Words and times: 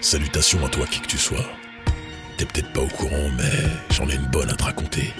Salutations 0.00 0.64
à 0.64 0.68
toi 0.68 0.86
qui 0.86 1.00
que 1.00 1.08
tu 1.08 1.18
sois. 1.18 1.44
T'es 2.36 2.44
peut-être 2.44 2.72
pas 2.72 2.82
au 2.82 2.86
courant, 2.86 3.30
mais 3.36 3.52
j'en 3.90 4.08
ai 4.08 4.14
une 4.14 4.26
bonne 4.26 4.48
à 4.48 4.54
te 4.54 4.62
raconter. 4.62 5.12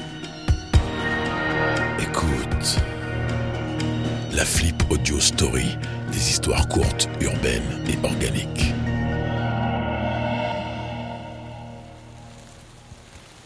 Écoute. 2.01 2.77
La 4.33 4.45
Flip 4.45 4.81
Audio 4.89 5.19
Story, 5.19 5.77
des 6.13 6.31
histoires 6.31 6.69
courtes, 6.69 7.09
urbaines 7.21 7.85
et 7.89 8.07
organiques. 8.07 8.73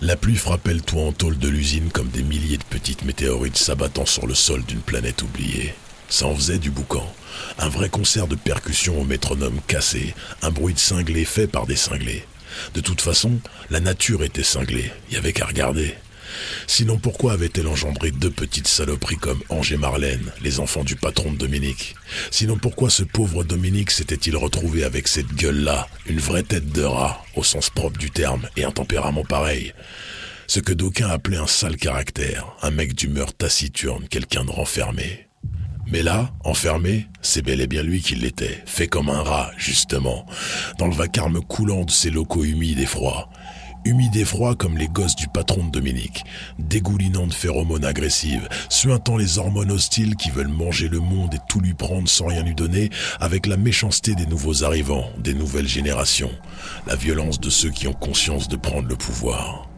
La 0.02 0.16
pluie 0.16 0.36
frappait 0.36 0.74
le 0.74 0.80
toit 0.82 1.04
en 1.04 1.12
tôle 1.12 1.38
de 1.38 1.48
l'usine 1.48 1.90
comme 1.90 2.08
des 2.08 2.22
milliers 2.22 2.58
de 2.58 2.64
petites 2.64 3.04
météorites 3.04 3.56
s'abattant 3.56 4.04
sur 4.04 4.26
le 4.26 4.34
sol 4.34 4.62
d'une 4.64 4.80
planète 4.80 5.22
oubliée. 5.22 5.74
Ça 6.12 6.26
en 6.26 6.34
faisait 6.34 6.58
du 6.58 6.70
boucan. 6.70 7.10
Un 7.58 7.70
vrai 7.70 7.88
concert 7.88 8.26
de 8.26 8.36
percussions 8.36 9.00
au 9.00 9.04
métronome 9.04 9.58
cassé, 9.66 10.14
un 10.42 10.50
bruit 10.50 10.74
de 10.74 10.78
cinglé 10.78 11.24
fait 11.24 11.46
par 11.46 11.66
des 11.66 11.74
cinglés. 11.74 12.26
De 12.74 12.82
toute 12.82 13.00
façon, 13.00 13.40
la 13.70 13.80
nature 13.80 14.22
était 14.22 14.42
cinglée, 14.42 14.92
il 15.08 15.14
y 15.14 15.16
avait 15.16 15.32
qu'à 15.32 15.46
regarder. 15.46 15.94
Sinon 16.66 16.98
pourquoi 16.98 17.32
avait-elle 17.32 17.66
engendré 17.66 18.10
deux 18.10 18.30
petites 18.30 18.68
saloperies 18.68 19.16
comme 19.16 19.42
Ange 19.48 19.72
et 19.72 19.78
Marlène, 19.78 20.30
les 20.42 20.60
enfants 20.60 20.84
du 20.84 20.96
patron 20.96 21.32
de 21.32 21.38
Dominique? 21.38 21.94
Sinon 22.30 22.58
pourquoi 22.58 22.90
ce 22.90 23.04
pauvre 23.04 23.42
Dominique 23.42 23.90
s'était-il 23.90 24.36
retrouvé 24.36 24.84
avec 24.84 25.08
cette 25.08 25.34
gueule-là, 25.34 25.88
une 26.04 26.20
vraie 26.20 26.42
tête 26.42 26.72
de 26.72 26.82
rat, 26.82 27.24
au 27.36 27.42
sens 27.42 27.70
propre 27.70 27.96
du 27.96 28.10
terme, 28.10 28.50
et 28.58 28.64
un 28.64 28.70
tempérament 28.70 29.24
pareil? 29.24 29.72
Ce 30.46 30.60
que 30.60 30.74
d'aucuns 30.74 31.08
appelaient 31.08 31.38
un 31.38 31.46
sale 31.46 31.78
caractère, 31.78 32.48
un 32.60 32.70
mec 32.70 32.94
d'humeur 32.94 33.32
taciturne, 33.32 34.08
quelqu'un 34.08 34.44
de 34.44 34.50
renfermé. 34.50 35.31
Mais 35.92 36.02
là, 36.02 36.30
enfermé, 36.42 37.06
c'est 37.20 37.42
bel 37.42 37.60
et 37.60 37.66
bien 37.66 37.82
lui 37.82 38.00
qui 38.00 38.14
l'était, 38.14 38.62
fait 38.64 38.86
comme 38.86 39.10
un 39.10 39.22
rat, 39.22 39.50
justement, 39.58 40.24
dans 40.78 40.86
le 40.86 40.94
vacarme 40.94 41.42
coulant 41.42 41.84
de 41.84 41.90
ses 41.90 42.08
locaux 42.08 42.44
humides 42.44 42.78
et 42.78 42.86
froids. 42.86 43.28
Humides 43.84 44.16
et 44.16 44.24
froids 44.24 44.54
comme 44.54 44.78
les 44.78 44.88
gosses 44.88 45.16
du 45.16 45.28
patron 45.28 45.66
de 45.66 45.70
Dominique, 45.70 46.24
dégoulinant 46.58 47.26
de 47.26 47.34
phéromones 47.34 47.84
agressives, 47.84 48.48
suintant 48.70 49.18
les 49.18 49.36
hormones 49.36 49.70
hostiles 49.70 50.16
qui 50.16 50.30
veulent 50.30 50.48
manger 50.48 50.88
le 50.88 51.00
monde 51.00 51.34
et 51.34 51.40
tout 51.46 51.60
lui 51.60 51.74
prendre 51.74 52.08
sans 52.08 52.28
rien 52.28 52.42
lui 52.42 52.54
donner, 52.54 52.88
avec 53.20 53.44
la 53.44 53.58
méchanceté 53.58 54.14
des 54.14 54.24
nouveaux 54.24 54.64
arrivants, 54.64 55.10
des 55.18 55.34
nouvelles 55.34 55.68
générations, 55.68 56.32
la 56.86 56.96
violence 56.96 57.38
de 57.38 57.50
ceux 57.50 57.70
qui 57.70 57.86
ont 57.86 57.92
conscience 57.92 58.48
de 58.48 58.56
prendre 58.56 58.88
le 58.88 58.96
pouvoir. 58.96 59.68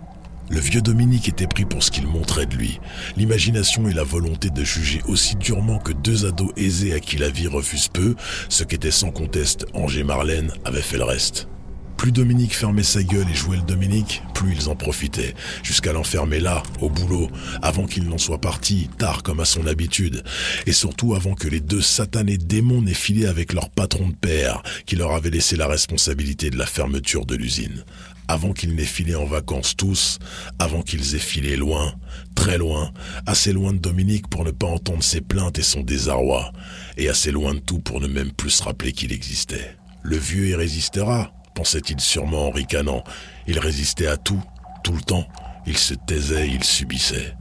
Le 0.50 0.60
vieux 0.60 0.82
Dominique 0.82 1.28
était 1.28 1.46
pris 1.46 1.64
pour 1.64 1.82
ce 1.82 1.90
qu'il 1.90 2.06
montrait 2.06 2.44
de 2.44 2.54
lui, 2.54 2.78
l'imagination 3.16 3.88
et 3.88 3.94
la 3.94 4.04
volonté 4.04 4.50
de 4.50 4.62
juger 4.62 5.00
aussi 5.08 5.36
durement 5.36 5.78
que 5.78 5.92
deux 5.92 6.26
ados 6.26 6.52
aisés 6.56 6.92
à 6.92 7.00
qui 7.00 7.16
la 7.16 7.30
vie 7.30 7.46
refuse 7.46 7.88
peu, 7.88 8.14
ce 8.50 8.62
qu'était 8.62 8.90
sans 8.90 9.10
conteste 9.10 9.66
Angers 9.72 10.04
Marlène 10.04 10.52
avait 10.66 10.82
fait 10.82 10.98
le 10.98 11.04
reste. 11.04 11.48
Plus 11.96 12.12
Dominique 12.12 12.54
fermait 12.54 12.82
sa 12.82 13.02
gueule 13.02 13.30
et 13.30 13.34
jouait 13.34 13.56
le 13.56 13.62
Dominique, 13.62 14.22
plus 14.34 14.54
ils 14.54 14.68
en 14.68 14.76
profitaient, 14.76 15.34
jusqu'à 15.62 15.94
l'enfermer 15.94 16.40
là, 16.40 16.62
au 16.82 16.90
boulot, 16.90 17.30
avant 17.62 17.86
qu'il 17.86 18.06
n'en 18.06 18.18
soit 18.18 18.40
parti, 18.40 18.90
tard 18.98 19.22
comme 19.22 19.40
à 19.40 19.46
son 19.46 19.66
habitude, 19.66 20.22
et 20.66 20.72
surtout 20.72 21.14
avant 21.14 21.34
que 21.34 21.48
les 21.48 21.60
deux 21.60 21.80
satanés 21.80 22.36
démons 22.36 22.82
n'aient 22.82 22.92
filé 22.92 23.26
avec 23.26 23.54
leur 23.54 23.70
patron 23.70 24.08
de 24.08 24.14
père, 24.14 24.62
qui 24.84 24.96
leur 24.96 25.12
avait 25.12 25.30
laissé 25.30 25.56
la 25.56 25.68
responsabilité 25.68 26.50
de 26.50 26.58
la 26.58 26.66
fermeture 26.66 27.24
de 27.24 27.36
l'usine 27.36 27.84
avant 28.28 28.52
qu'ils 28.52 28.74
n'aient 28.74 28.84
filé 28.84 29.14
en 29.14 29.24
vacances 29.24 29.76
tous, 29.76 30.18
avant 30.58 30.82
qu'ils 30.82 31.14
aient 31.14 31.18
filé 31.18 31.56
loin, 31.56 31.94
très 32.34 32.58
loin, 32.58 32.90
assez 33.26 33.52
loin 33.52 33.72
de 33.72 33.78
Dominique 33.78 34.28
pour 34.28 34.44
ne 34.44 34.50
pas 34.50 34.66
entendre 34.66 35.02
ses 35.02 35.20
plaintes 35.20 35.58
et 35.58 35.62
son 35.62 35.82
désarroi, 35.82 36.52
et 36.96 37.08
assez 37.08 37.30
loin 37.30 37.54
de 37.54 37.60
tout 37.60 37.80
pour 37.80 38.00
ne 38.00 38.06
même 38.06 38.32
plus 38.32 38.50
se 38.50 38.62
rappeler 38.62 38.92
qu'il 38.92 39.12
existait. 39.12 39.76
Le 40.02 40.16
vieux 40.16 40.48
y 40.48 40.54
résistera, 40.54 41.32
pensait-il 41.54 42.00
sûrement 42.00 42.48
en 42.48 42.50
ricanant. 42.50 43.04
Il 43.46 43.58
résistait 43.58 44.06
à 44.06 44.16
tout, 44.16 44.42
tout 44.82 44.92
le 44.92 45.00
temps. 45.00 45.26
Il 45.66 45.78
se 45.78 45.94
taisait, 45.94 46.48
il 46.48 46.62
subissait. 46.62 47.34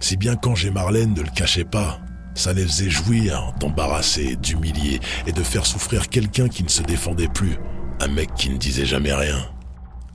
Si 0.00 0.16
bien 0.16 0.36
qu'Angers 0.36 0.70
Marlène 0.70 1.14
ne 1.14 1.22
le 1.22 1.30
cachait 1.34 1.64
pas, 1.64 2.00
ça 2.34 2.52
les 2.52 2.64
faisait 2.64 2.90
jouir 2.90 3.54
d'embarrasser, 3.58 4.36
d'humilier 4.36 5.00
et 5.26 5.32
de 5.32 5.42
faire 5.42 5.66
souffrir 5.66 6.08
quelqu'un 6.08 6.48
qui 6.48 6.62
ne 6.62 6.68
se 6.68 6.82
défendait 6.82 7.28
plus, 7.28 7.56
un 8.00 8.08
mec 8.08 8.34
qui 8.34 8.50
ne 8.50 8.58
disait 8.58 8.86
jamais 8.86 9.14
rien. 9.14 9.46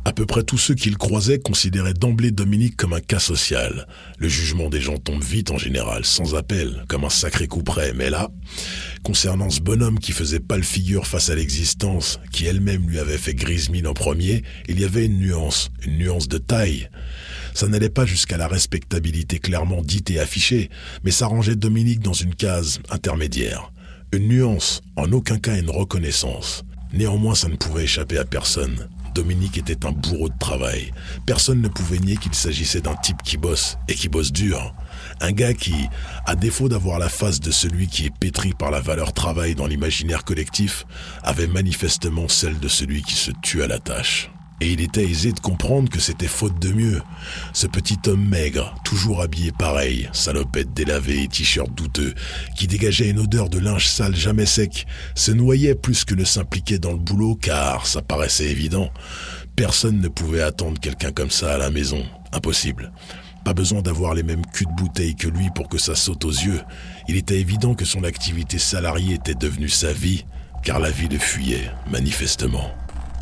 À 0.07 0.13
peu 0.13 0.27
près 0.27 0.43
tous 0.43 0.59
ceux 0.59 0.75
qu'il 0.75 0.99
croisait 0.99 1.39
considéraient 1.39 1.95
d'emblée 1.95 2.29
Dominique 2.29 2.77
comme 2.77 2.93
un 2.93 2.99
cas 2.99 3.17
social. 3.17 3.87
Le 4.19 4.27
jugement 4.27 4.69
des 4.69 4.79
gens 4.79 4.99
tombe 4.99 5.23
vite 5.23 5.49
en 5.49 5.57
général, 5.57 6.05
sans 6.05 6.35
appel, 6.35 6.85
comme 6.87 7.05
un 7.05 7.09
sacré 7.09 7.47
coup 7.47 7.63
près. 7.63 7.91
Mais 7.93 8.11
là, 8.11 8.29
concernant 9.03 9.49
ce 9.49 9.61
bonhomme 9.61 9.97
qui 9.97 10.11
faisait 10.11 10.39
pas 10.39 10.57
le 10.57 10.63
figure 10.63 11.07
face 11.07 11.31
à 11.31 11.35
l'existence, 11.35 12.19
qui 12.31 12.45
elle-même 12.45 12.87
lui 12.87 12.99
avait 12.99 13.17
fait 13.17 13.33
grise 13.33 13.71
mine 13.71 13.87
en 13.87 13.95
premier, 13.95 14.43
il 14.69 14.79
y 14.79 14.85
avait 14.85 15.07
une 15.07 15.17
nuance, 15.17 15.71
une 15.83 15.97
nuance 15.97 16.27
de 16.27 16.37
taille. 16.37 16.87
Ça 17.55 17.67
n'allait 17.67 17.89
pas 17.89 18.05
jusqu'à 18.05 18.37
la 18.37 18.47
respectabilité 18.47 19.39
clairement 19.39 19.81
dite 19.81 20.11
et 20.11 20.19
affichée, 20.19 20.69
mais 21.03 21.11
ça 21.11 21.25
rangeait 21.25 21.55
Dominique 21.55 22.01
dans 22.01 22.13
une 22.13 22.35
case 22.35 22.79
intermédiaire. 22.91 23.71
Une 24.13 24.27
nuance, 24.27 24.81
en 24.97 25.11
aucun 25.13 25.39
cas 25.39 25.57
une 25.57 25.71
reconnaissance. 25.71 26.63
Néanmoins, 26.93 27.33
ça 27.33 27.49
ne 27.49 27.55
pouvait 27.55 27.85
échapper 27.85 28.19
à 28.19 28.23
personne. 28.23 28.87
Dominique 29.15 29.57
était 29.57 29.85
un 29.85 29.93
bourreau 29.93 30.27
de 30.27 30.37
travail. 30.37 30.91
Personne 31.25 31.61
ne 31.61 31.69
pouvait 31.69 31.99
nier 31.99 32.17
qu'il 32.17 32.35
s'agissait 32.35 32.81
d'un 32.81 32.95
type 32.95 33.23
qui 33.23 33.37
bosse, 33.37 33.77
et 33.87 33.95
qui 33.95 34.09
bosse 34.09 34.33
dur. 34.33 34.73
Un 35.21 35.31
gars 35.31 35.53
qui, 35.53 35.73
à 36.25 36.35
défaut 36.35 36.67
d'avoir 36.67 36.99
la 36.99 37.07
face 37.07 37.39
de 37.39 37.49
celui 37.49 37.87
qui 37.87 38.07
est 38.07 38.13
pétri 38.13 38.53
par 38.53 38.71
la 38.71 38.81
valeur 38.81 39.13
travail 39.13 39.55
dans 39.55 39.67
l'imaginaire 39.67 40.25
collectif, 40.25 40.85
avait 41.23 41.47
manifestement 41.47 42.27
celle 42.27 42.59
de 42.59 42.67
celui 42.67 43.03
qui 43.03 43.15
se 43.15 43.31
tue 43.41 43.63
à 43.63 43.67
la 43.67 43.79
tâche. 43.79 44.29
Et 44.61 44.71
il 44.71 44.81
était 44.81 45.03
aisé 45.03 45.33
de 45.33 45.39
comprendre 45.39 45.89
que 45.89 45.99
c'était 45.99 46.27
faute 46.27 46.59
de 46.59 46.71
mieux. 46.71 47.01
Ce 47.51 47.67
petit 47.67 47.97
homme 48.07 48.25
maigre, 48.25 48.73
toujours 48.85 49.21
habillé 49.21 49.51
pareil, 49.51 50.09
salopette 50.13 50.73
délavée 50.73 51.23
et 51.23 51.27
t-shirt 51.27 51.73
douteux, 51.73 52.13
qui 52.55 52.67
dégageait 52.67 53.09
une 53.09 53.19
odeur 53.19 53.49
de 53.49 53.59
linge 53.59 53.87
sale 53.87 54.15
jamais 54.15 54.45
sec, 54.45 54.87
se 55.13 55.31
noyait 55.31 55.75
plus 55.75 56.05
que 56.05 56.15
ne 56.15 56.23
s'impliquait 56.23 56.79
dans 56.79 56.93
le 56.93 56.99
boulot 56.99 57.35
car 57.35 57.85
ça 57.85 58.01
paraissait 58.01 58.49
évident. 58.49 58.91
Personne 59.57 59.99
ne 59.99 60.07
pouvait 60.07 60.41
attendre 60.41 60.79
quelqu'un 60.79 61.11
comme 61.11 61.31
ça 61.31 61.53
à 61.53 61.57
la 61.57 61.69
maison. 61.69 62.03
Impossible. 62.31 62.91
Pas 63.43 63.53
besoin 63.53 63.81
d'avoir 63.81 64.15
les 64.15 64.23
mêmes 64.23 64.45
culs 64.45 64.65
de 64.65 64.81
bouteille 64.81 65.15
que 65.15 65.27
lui 65.27 65.49
pour 65.53 65.69
que 65.69 65.77
ça 65.77 65.95
saute 65.95 66.25
aux 66.25 66.31
yeux. 66.31 66.61
Il 67.07 67.15
était 67.15 67.39
évident 67.39 67.75
que 67.75 67.85
son 67.85 68.03
activité 68.03 68.57
salariée 68.57 69.15
était 69.15 69.35
devenue 69.35 69.69
sa 69.69 69.93
vie, 69.93 70.25
car 70.63 70.79
la 70.79 70.89
vie 70.89 71.07
le 71.07 71.19
fuyait, 71.19 71.69
manifestement. 71.91 72.71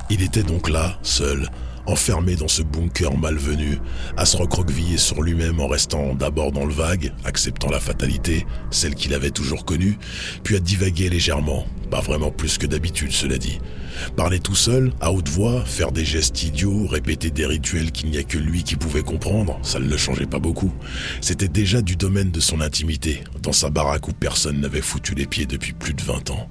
Il 0.10 0.22
était 0.22 0.44
donc 0.44 0.70
là, 0.70 0.98
seul, 1.02 1.50
enfermé 1.86 2.36
dans 2.36 2.48
ce 2.48 2.62
bunker 2.62 3.18
malvenu, 3.18 3.80
à 4.18 4.26
se 4.26 4.38
recroqueviller 4.38 4.98
sur 4.98 5.22
lui-même 5.22 5.60
en 5.60 5.68
restant 5.68 6.14
d'abord 6.14 6.52
dans 6.52 6.66
le 6.66 6.74
vague, 6.74 7.14
acceptant 7.26 7.70
la 7.70 7.80
fatalité, 7.80 8.46
celle 8.72 8.96
qu'il 8.96 9.14
avait 9.14 9.32
toujours 9.32 9.66
connue, 9.66 9.98
puis 10.44 10.56
à 10.56 10.60
divaguer 10.60 11.10
légèrement, 11.10 11.66
pas 11.90 12.02
vraiment 12.02 12.32
plus 12.32 12.58
que 12.58 12.68
d'habitude 12.68 13.12
cela 13.12 13.38
dit. 13.38 13.60
Parler 14.16 14.40
tout 14.40 14.56
seul, 14.56 14.92
à 15.02 15.12
haute 15.12 15.30
voix, 15.30 15.64
faire 15.66 15.92
des 15.92 16.06
gestes 16.06 16.44
idiots, 16.44 16.88
répéter 16.88 17.30
des 17.32 17.46
rituels 17.46 17.92
qu'il 17.92 18.10
n'y 18.10 18.18
a 18.18 18.24
que 18.24 18.38
lui 18.38 18.64
qui 18.64 18.76
pouvait 18.76 19.04
comprendre, 19.04 19.60
ça 19.62 19.80
ne 19.80 19.88
le 19.88 19.98
changeait 19.98 20.26
pas 20.26 20.40
beaucoup. 20.40 20.74
C'était 21.22 21.48
déjà 21.48 21.82
du 21.82 21.96
domaine 21.96 22.32
de 22.32 22.40
son 22.40 22.62
intimité, 22.62 23.24
dans 23.42 23.54
sa 23.54 23.70
baraque 23.70 24.08
où 24.08 24.14
personne 24.14 24.60
n'avait 24.60 24.82
foutu 24.82 25.16
les 25.16 25.28
pieds 25.28 25.46
depuis 25.46 25.74
plus 25.74 25.94
de 25.94 26.02
20 26.02 26.32
ans. 26.32 26.50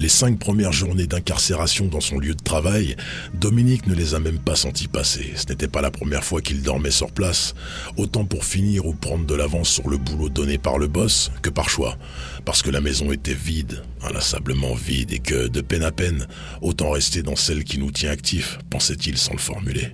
Les 0.00 0.08
cinq 0.08 0.38
premières 0.38 0.72
journées 0.72 1.06
d'incarcération 1.06 1.86
dans 1.86 2.00
son 2.00 2.18
lieu 2.18 2.34
de 2.34 2.42
travail, 2.42 2.96
Dominique 3.32 3.86
ne 3.86 3.94
les 3.94 4.14
a 4.14 4.18
même 4.18 4.38
pas 4.38 4.56
senties 4.56 4.88
passer. 4.88 5.32
Ce 5.36 5.46
n'était 5.48 5.68
pas 5.68 5.82
la 5.82 5.90
première 5.90 6.24
fois 6.24 6.40
qu'il 6.40 6.62
dormait 6.62 6.90
sur 6.90 7.12
place, 7.12 7.54
autant 7.96 8.24
pour 8.24 8.44
finir 8.44 8.86
ou 8.86 8.92
prendre 8.92 9.24
de 9.24 9.34
l'avance 9.34 9.68
sur 9.68 9.88
le 9.88 9.96
boulot 9.96 10.28
donné 10.28 10.58
par 10.58 10.78
le 10.78 10.88
boss 10.88 11.30
que 11.42 11.50
par 11.50 11.68
choix, 11.68 11.96
parce 12.44 12.62
que 12.62 12.70
la 12.70 12.80
maison 12.80 13.12
était 13.12 13.34
vide, 13.34 13.82
inlassablement 14.02 14.74
vide, 14.74 15.12
et 15.12 15.20
que, 15.20 15.48
de 15.48 15.60
peine 15.60 15.84
à 15.84 15.92
peine, 15.92 16.26
autant 16.60 16.90
rester 16.90 17.22
dans 17.22 17.36
celle 17.36 17.64
qui 17.64 17.78
nous 17.78 17.90
tient 17.90 18.10
actifs, 18.10 18.58
pensait-il 18.70 19.16
sans 19.16 19.32
le 19.32 19.38
formuler. 19.38 19.92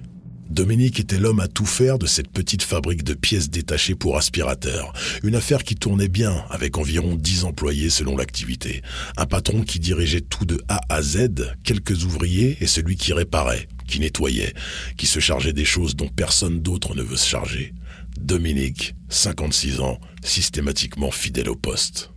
Dominique 0.50 0.98
était 0.98 1.20
l'homme 1.20 1.38
à 1.38 1.46
tout 1.46 1.64
faire 1.64 1.96
de 1.96 2.06
cette 2.06 2.32
petite 2.32 2.64
fabrique 2.64 3.04
de 3.04 3.14
pièces 3.14 3.50
détachées 3.50 3.94
pour 3.94 4.16
aspirateurs. 4.16 4.92
Une 5.22 5.36
affaire 5.36 5.62
qui 5.62 5.76
tournait 5.76 6.08
bien, 6.08 6.44
avec 6.50 6.76
environ 6.76 7.14
10 7.14 7.44
employés 7.44 7.88
selon 7.88 8.16
l'activité. 8.16 8.82
Un 9.16 9.26
patron 9.26 9.62
qui 9.62 9.78
dirigeait 9.78 10.20
tout 10.20 10.44
de 10.44 10.60
A 10.68 10.80
à 10.88 11.02
Z, 11.02 11.54
quelques 11.62 12.04
ouvriers 12.04 12.58
et 12.60 12.66
celui 12.66 12.96
qui 12.96 13.12
réparait, 13.12 13.68
qui 13.86 14.00
nettoyait, 14.00 14.54
qui 14.96 15.06
se 15.06 15.20
chargeait 15.20 15.52
des 15.52 15.64
choses 15.64 15.94
dont 15.94 16.08
personne 16.08 16.60
d'autre 16.60 16.96
ne 16.96 17.02
veut 17.02 17.16
se 17.16 17.28
charger. 17.28 17.72
Dominique, 18.18 18.96
56 19.08 19.78
ans, 19.78 20.00
systématiquement 20.24 21.12
fidèle 21.12 21.48
au 21.48 21.56
poste. 21.56 22.10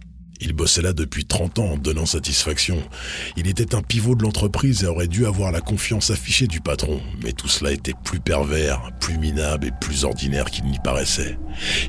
Il 0.46 0.52
bossait 0.52 0.82
là 0.82 0.92
depuis 0.92 1.24
30 1.24 1.60
ans 1.60 1.72
en 1.72 1.78
donnant 1.78 2.06
satisfaction. 2.06 2.78
Il 3.38 3.48
était 3.48 3.76
un 3.76 3.82
pivot 3.82 4.14
de 4.14 4.24
l'entreprise 4.24 4.84
et 4.84 4.88
aurait 4.88 5.08
dû 5.08 5.26
avoir 5.26 5.54
la 5.54 5.62
confiance 5.62 6.10
affichée 6.10 6.48
du 6.48 6.60
patron. 6.60 7.00
Mais 7.24 7.32
tout 7.32 7.48
cela 7.48 7.72
était 7.72 7.94
plus 8.04 8.20
pervers, 8.20 8.92
plus 9.00 9.18
minable 9.18 9.68
et 9.68 9.72
plus 9.80 10.04
ordinaire 10.04 10.52
qu'il 10.52 10.66
n'y 10.66 10.80
paraissait. 10.80 11.38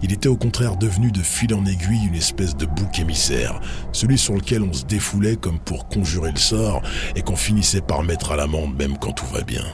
Il 0.04 0.12
était 0.12 0.28
au 0.28 0.36
contraire 0.36 0.76
devenu 0.76 1.10
de 1.10 1.20
fil 1.20 1.52
en 1.52 1.66
aiguille 1.66 2.06
une 2.06 2.14
espèce 2.14 2.54
de 2.56 2.66
bouc 2.66 2.96
émissaire, 3.00 3.60
celui 3.92 4.18
sur 4.18 4.34
lequel 4.34 4.62
on 4.62 4.72
se 4.72 4.84
défoulait 4.84 5.36
comme 5.36 5.58
pour 5.58 5.88
conjurer 5.88 6.30
le 6.30 6.38
sort 6.38 6.80
et 7.16 7.22
qu'on 7.22 7.36
finissait 7.36 7.80
par 7.80 8.04
mettre 8.04 8.30
à 8.30 8.36
l'amende 8.36 8.76
même 8.76 8.98
quand 8.98 9.12
tout 9.12 9.26
va 9.26 9.42
bien. 9.42 9.64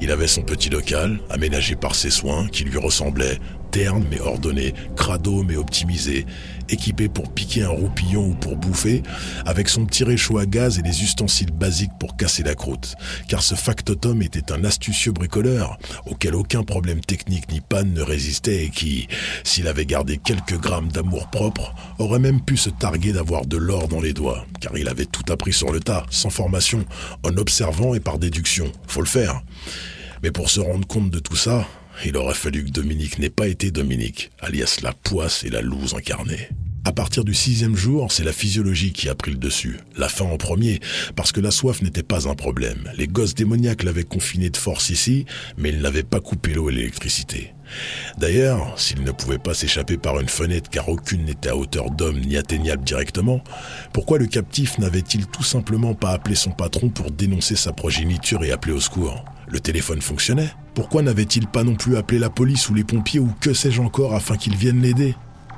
Il 0.00 0.10
avait 0.10 0.26
son 0.26 0.42
petit 0.42 0.70
local, 0.70 1.20
aménagé 1.30 1.76
par 1.76 1.94
ses 1.94 2.10
soins, 2.10 2.48
qui 2.48 2.64
lui 2.64 2.78
ressemblait, 2.78 3.38
terne 3.70 4.04
mais 4.10 4.20
ordonné, 4.20 4.74
crado 4.96 5.42
mais 5.42 5.56
optimisé, 5.56 6.26
équipé 6.68 7.08
pour 7.08 7.32
piquer 7.32 7.62
un 7.62 7.68
roupillon 7.68 8.28
ou 8.28 8.34
pour 8.34 8.56
bouffer, 8.56 9.02
avec 9.46 9.68
son 9.68 9.86
petit 9.86 10.04
réchaud 10.04 10.38
à 10.38 10.46
gaz 10.46 10.78
et 10.78 10.82
les 10.82 11.02
ustensiles 11.02 11.52
basiques 11.52 11.96
pour 11.98 12.16
casser 12.16 12.42
la 12.42 12.54
croûte. 12.54 12.94
Car 13.28 13.42
ce 13.42 13.54
factotum 13.54 14.22
était 14.22 14.52
un 14.52 14.64
astucieux 14.64 15.12
bricoleur, 15.12 15.78
auquel 16.06 16.34
aucun 16.34 16.62
problème 16.62 17.00
technique 17.00 17.50
ni 17.50 17.60
panne 17.60 17.92
ne 17.92 18.02
résistait 18.02 18.64
et 18.64 18.70
qui, 18.70 19.08
s'il 19.44 19.68
avait 19.68 19.86
gardé 19.86 20.18
quelques 20.18 20.58
grammes 20.58 20.92
d'amour 20.92 21.28
propre, 21.28 21.74
aurait 21.98 22.18
même 22.18 22.40
pu 22.40 22.56
se 22.56 22.70
targuer 22.70 23.12
d'avoir 23.12 23.46
de 23.46 23.56
l'or 23.56 23.88
dans 23.88 24.00
les 24.00 24.12
doigts, 24.12 24.46
car 24.60 24.76
il 24.76 24.88
avait 24.88 25.06
tout 25.06 25.30
appris 25.32 25.52
sur 25.52 25.72
le 25.72 25.80
tas, 25.80 26.06
sans 26.10 26.30
formation, 26.30 26.84
en 27.22 27.36
observant 27.36 27.94
et 27.94 28.00
par 28.00 28.18
déduction. 28.18 28.70
Faut 28.86 29.00
le 29.00 29.06
faire. 29.06 29.42
Mais 30.22 30.30
pour 30.30 30.50
se 30.50 30.60
rendre 30.60 30.86
compte 30.86 31.10
de 31.10 31.18
tout 31.18 31.36
ça, 31.36 31.66
il 32.04 32.16
aurait 32.16 32.34
fallu 32.34 32.64
que 32.64 32.70
Dominique 32.70 33.18
n'ait 33.18 33.30
pas 33.30 33.48
été 33.48 33.70
Dominique, 33.70 34.30
alias 34.40 34.78
la 34.82 34.92
poisse 34.92 35.44
et 35.44 35.50
la 35.50 35.60
louse 35.60 35.94
incarnée. 35.94 36.48
À 36.82 36.92
partir 36.92 37.24
du 37.24 37.34
sixième 37.34 37.76
jour, 37.76 38.10
c'est 38.10 38.24
la 38.24 38.32
physiologie 38.32 38.92
qui 38.92 39.10
a 39.10 39.14
pris 39.14 39.32
le 39.32 39.36
dessus. 39.36 39.78
La 39.98 40.08
faim 40.08 40.24
en 40.24 40.38
premier, 40.38 40.80
parce 41.14 41.30
que 41.30 41.40
la 41.40 41.50
soif 41.50 41.82
n'était 41.82 42.02
pas 42.02 42.26
un 42.26 42.34
problème. 42.34 42.90
Les 42.96 43.06
gosses 43.06 43.34
démoniaques 43.34 43.82
l'avaient 43.82 44.02
confiné 44.02 44.48
de 44.48 44.56
force 44.56 44.88
ici, 44.88 45.26
mais 45.58 45.68
ils 45.68 45.82
n'avaient 45.82 46.02
pas 46.02 46.20
coupé 46.20 46.54
l'eau 46.54 46.70
et 46.70 46.72
l'électricité. 46.72 47.52
D'ailleurs, 48.16 48.80
s'il 48.80 49.02
ne 49.02 49.12
pouvait 49.12 49.38
pas 49.38 49.52
s'échapper 49.52 49.98
par 49.98 50.20
une 50.20 50.28
fenêtre 50.28 50.70
car 50.70 50.88
aucune 50.88 51.26
n'était 51.26 51.50
à 51.50 51.56
hauteur 51.56 51.90
d'homme 51.90 52.18
ni 52.20 52.38
atteignable 52.38 52.82
directement, 52.82 53.44
pourquoi 53.92 54.18
le 54.18 54.26
captif 54.26 54.78
n'avait-il 54.78 55.26
tout 55.26 55.44
simplement 55.44 55.94
pas 55.94 56.10
appelé 56.12 56.34
son 56.34 56.50
patron 56.50 56.88
pour 56.88 57.10
dénoncer 57.10 57.56
sa 57.56 57.72
progéniture 57.72 58.42
et 58.42 58.52
appeler 58.52 58.72
au 58.72 58.80
secours? 58.80 59.22
Le 59.50 59.60
téléphone 59.60 60.00
fonctionnait. 60.00 60.52
Pourquoi 60.74 61.02
n'avait-il 61.02 61.46
pas 61.46 61.64
non 61.64 61.74
plus 61.74 61.96
appelé 61.96 62.18
la 62.18 62.30
police 62.30 62.68
ou 62.68 62.74
les 62.74 62.84
pompiers 62.84 63.20
ou 63.20 63.32
que 63.40 63.52
sais-je 63.52 63.80
encore 63.80 64.14
afin 64.14 64.36
qu'ils 64.36 64.56
viennent 64.56 64.80
l'aider? 64.80 65.16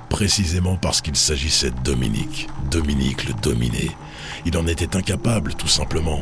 Précisément 0.09 0.77
parce 0.77 1.01
qu'il 1.01 1.17
s'agissait 1.17 1.71
de 1.71 1.81
Dominique, 1.85 2.49
Dominique 2.71 3.27
le 3.27 3.35
dominé. 3.41 3.91
Il 4.45 4.57
en 4.59 4.67
était 4.67 4.97
incapable, 4.97 5.55
tout 5.55 5.69
simplement. 5.69 6.21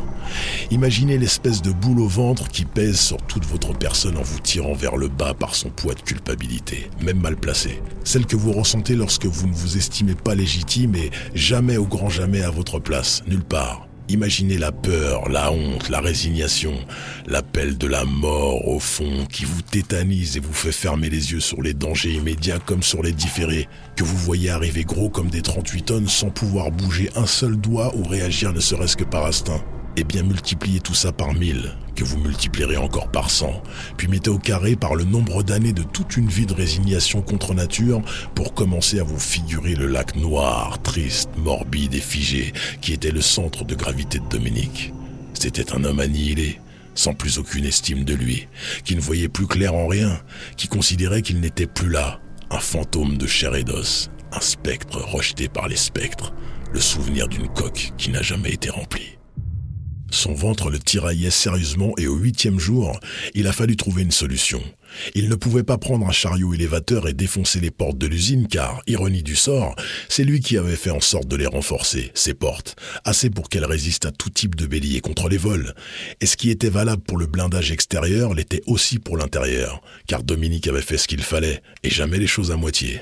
Imaginez 0.71 1.19
l'espèce 1.19 1.61
de 1.61 1.73
boule 1.73 2.01
au 2.01 2.07
ventre 2.07 2.49
qui 2.49 2.65
pèse 2.65 3.01
sur 3.01 3.17
toute 3.17 3.47
votre 3.47 3.77
personne 3.77 4.17
en 4.17 4.23
vous 4.23 4.39
tirant 4.39 4.75
vers 4.75 4.97
le 4.97 5.09
bas 5.09 5.35
par 5.35 5.55
son 5.55 5.71
poids 5.71 5.95
de 5.95 6.03
culpabilité, 6.03 6.89
même 7.03 7.21
mal 7.21 7.37
placé. 7.37 7.83
Celle 8.05 8.27
que 8.27 8.37
vous 8.37 8.53
ressentez 8.53 8.95
lorsque 8.95 9.27
vous 9.27 9.49
ne 9.49 9.55
vous 9.55 9.77
estimez 9.77 10.15
pas 10.15 10.37
légitime 10.37 10.95
et 10.95 11.11
jamais 11.35 11.77
au 11.77 11.87
grand 11.87 12.11
jamais 12.11 12.43
à 12.43 12.51
votre 12.51 12.79
place, 12.79 13.25
nulle 13.27 13.45
part. 13.45 13.90
Imaginez 14.11 14.59
la 14.59 14.73
peur, 14.73 15.29
la 15.29 15.53
honte, 15.53 15.89
la 15.89 16.01
résignation, 16.01 16.75
l'appel 17.29 17.79
de 17.79 17.87
la 17.87 18.05
mort 18.05 18.67
au 18.67 18.81
fond 18.81 19.25
qui 19.31 19.45
vous 19.45 19.63
tétanise 19.63 20.37
et 20.37 20.41
vous 20.41 20.53
fait 20.53 20.73
fermer 20.73 21.09
les 21.09 21.31
yeux 21.31 21.39
sur 21.39 21.63
les 21.63 21.75
dangers 21.75 22.15
immédiats 22.15 22.59
comme 22.59 22.83
sur 22.83 23.05
les 23.05 23.13
différés, 23.13 23.69
que 23.95 24.03
vous 24.03 24.17
voyez 24.17 24.51
arriver 24.51 24.83
gros 24.83 25.11
comme 25.11 25.31
des 25.31 25.43
38 25.43 25.83
tonnes 25.83 26.09
sans 26.09 26.31
pouvoir 26.31 26.73
bouger 26.73 27.09
un 27.15 27.27
seul 27.27 27.57
doigt 27.57 27.95
ou 27.95 28.03
réagir 28.03 28.53
ne 28.53 28.59
serait-ce 28.59 28.97
que 28.97 29.05
par 29.05 29.27
instinct. 29.27 29.63
Eh 29.97 30.05
bien 30.05 30.23
multipliez 30.23 30.81
tout 30.81 30.95
ça 30.95 31.13
par 31.13 31.35
mille, 31.35 31.75
que 31.97 32.05
vous 32.05 32.19
multiplierez 32.19 32.77
encore 32.77 33.11
par 33.11 33.29
cent, 33.29 33.63
puis 33.97 34.09
mettez 34.09 34.31
au 34.31 34.39
carré 34.39 34.77
par 34.77 34.95
le 34.95 35.05
nombre 35.05 35.43
d'années 35.43 35.73
de 35.73 35.83
toute 35.83 36.17
une 36.17 36.29
vie 36.29 36.47
de 36.47 36.55
résignation 36.55 37.23
contre 37.23 37.55
nature 37.55 38.01
pour 38.35 38.55
commencer 38.55 39.01
à 39.01 39.05
vous 39.05 39.19
figurer 39.19 39.75
le 39.75 39.87
lac 39.87 40.17
noir, 40.17 40.81
triste, 40.83 41.31
morbide 41.37 41.95
et 41.95 42.01
figé 42.01 42.53
qui 42.81 42.93
était 42.93 43.11
le 43.11 43.21
centre 43.21 43.65
de 43.65 43.75
gravité 43.75 44.21
de 44.21 44.29
Dominique. 44.29 44.93
C'était 45.35 45.73
un 45.75 45.85
homme 45.85 46.01
annihilé, 46.01 46.61
sans 46.95 47.15
plus 47.15 47.39
aucune 47.39 47.65
estime 47.65 48.05
de 48.05 48.15
lui, 48.15 48.49
qui 48.85 48.95
ne 48.95 49.01
voyait 49.01 49.29
plus 49.29 49.47
clair 49.47 49.75
en 49.75 49.87
rien, 49.87 50.21
qui 50.57 50.69
considérait 50.69 51.23
qu'il 51.23 51.41
n'était 51.41 51.67
plus 51.67 51.91
là, 51.91 52.21
un 52.51 52.59
fantôme 52.59 53.19
de 53.19 53.27
chair 53.27 53.55
et 53.55 53.65
d'os, 53.65 54.11
un 54.33 54.41
spectre 54.41 54.99
rejeté 54.99 55.49
par 55.49 55.69
les 55.69 55.77
spectres, 55.77 56.33
le 56.73 56.81
souvenir 56.81 57.29
d'une 57.29 57.49
coque 57.49 57.93
qui 57.99 58.11
n'a 58.11 58.23
jamais 58.23 58.53
été 58.53 58.71
remplie. 58.71 59.20
Son 60.11 60.35
ventre 60.35 60.71
le 60.71 60.79
tiraillait 60.79 61.31
sérieusement 61.31 61.93
et 61.97 62.07
au 62.07 62.17
huitième 62.17 62.59
jour, 62.59 62.99
il 63.35 63.47
a 63.47 63.53
fallu 63.53 63.77
trouver 63.77 64.03
une 64.03 64.11
solution. 64.11 64.63
Il 65.15 65.29
ne 65.29 65.35
pouvait 65.35 65.63
pas 65.63 65.79
prendre 65.79 66.07
un 66.07 66.13
chariot 66.13 66.55
élévateur 66.55 67.09
et 67.09 67.13
défoncer 67.13 67.61
les 67.61 67.71
portes 67.71 67.99
de 67.99 68.07
l'usine 68.07 68.47
car, 68.49 68.83
ironie 68.87 69.23
du 69.23 69.37
sort, 69.37 69.75
c'est 70.09 70.25
lui 70.25 70.41
qui 70.41 70.57
avait 70.57 70.77
fait 70.77 70.91
en 70.91 71.01
sorte 71.01 71.29
de 71.29 71.37
les 71.37 71.47
renforcer, 71.47 72.11
ces 72.15 72.35
portes, 72.35 72.77
assez 73.05 73.31
pour 73.31 73.49
qu'elles 73.49 73.65
résistent 73.65 74.07
à 74.07 74.13
tout 74.13 74.31
type 74.31 74.55
de 74.55 74.67
bélier 74.67 75.01
contre 75.01 75.29
les 75.29 75.37
vols. 75.37 75.75
Et 76.21 76.27
ce 76.27 76.37
qui 76.37 76.51
était 76.51 76.71
valable 76.71 77.03
pour 77.03 77.19
le 77.19 77.27
blindage 77.27 77.73
extérieur 77.73 78.35
l'était 78.35 78.63
aussi 78.67 78.99
pour 78.99 79.17
l'intérieur, 79.17 79.83
car 80.07 80.23
Dominique 80.23 80.69
avait 80.69 80.83
fait 80.83 80.99
ce 80.99 81.09
qu'il 81.09 81.23
fallait, 81.23 81.63
et 81.83 81.91
jamais 81.91 82.19
les 82.19 82.27
choses 82.27 82.51
à 82.51 82.57
moitié. 82.57 83.01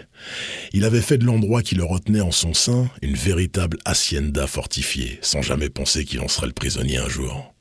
Il 0.73 0.85
avait 0.85 1.01
fait 1.01 1.19
de 1.19 1.25
l'endroit 1.25 1.63
qui 1.63 1.75
le 1.75 1.85
retenait 1.85 2.21
en 2.21 2.33
son 2.33 2.55
sein 2.55 2.91
une 3.03 3.17
véritable 3.17 3.79
hacienda 3.85 4.47
fortifiée, 4.47 5.19
sans 5.23 5.43
jamais 5.43 5.69
penser 5.69 6.05
qu'il 6.05 6.21
en 6.21 6.29
serait 6.29 6.47
le 6.47 6.53
prisonnier 6.53 6.99
un 6.99 7.09
jour. 7.09 7.55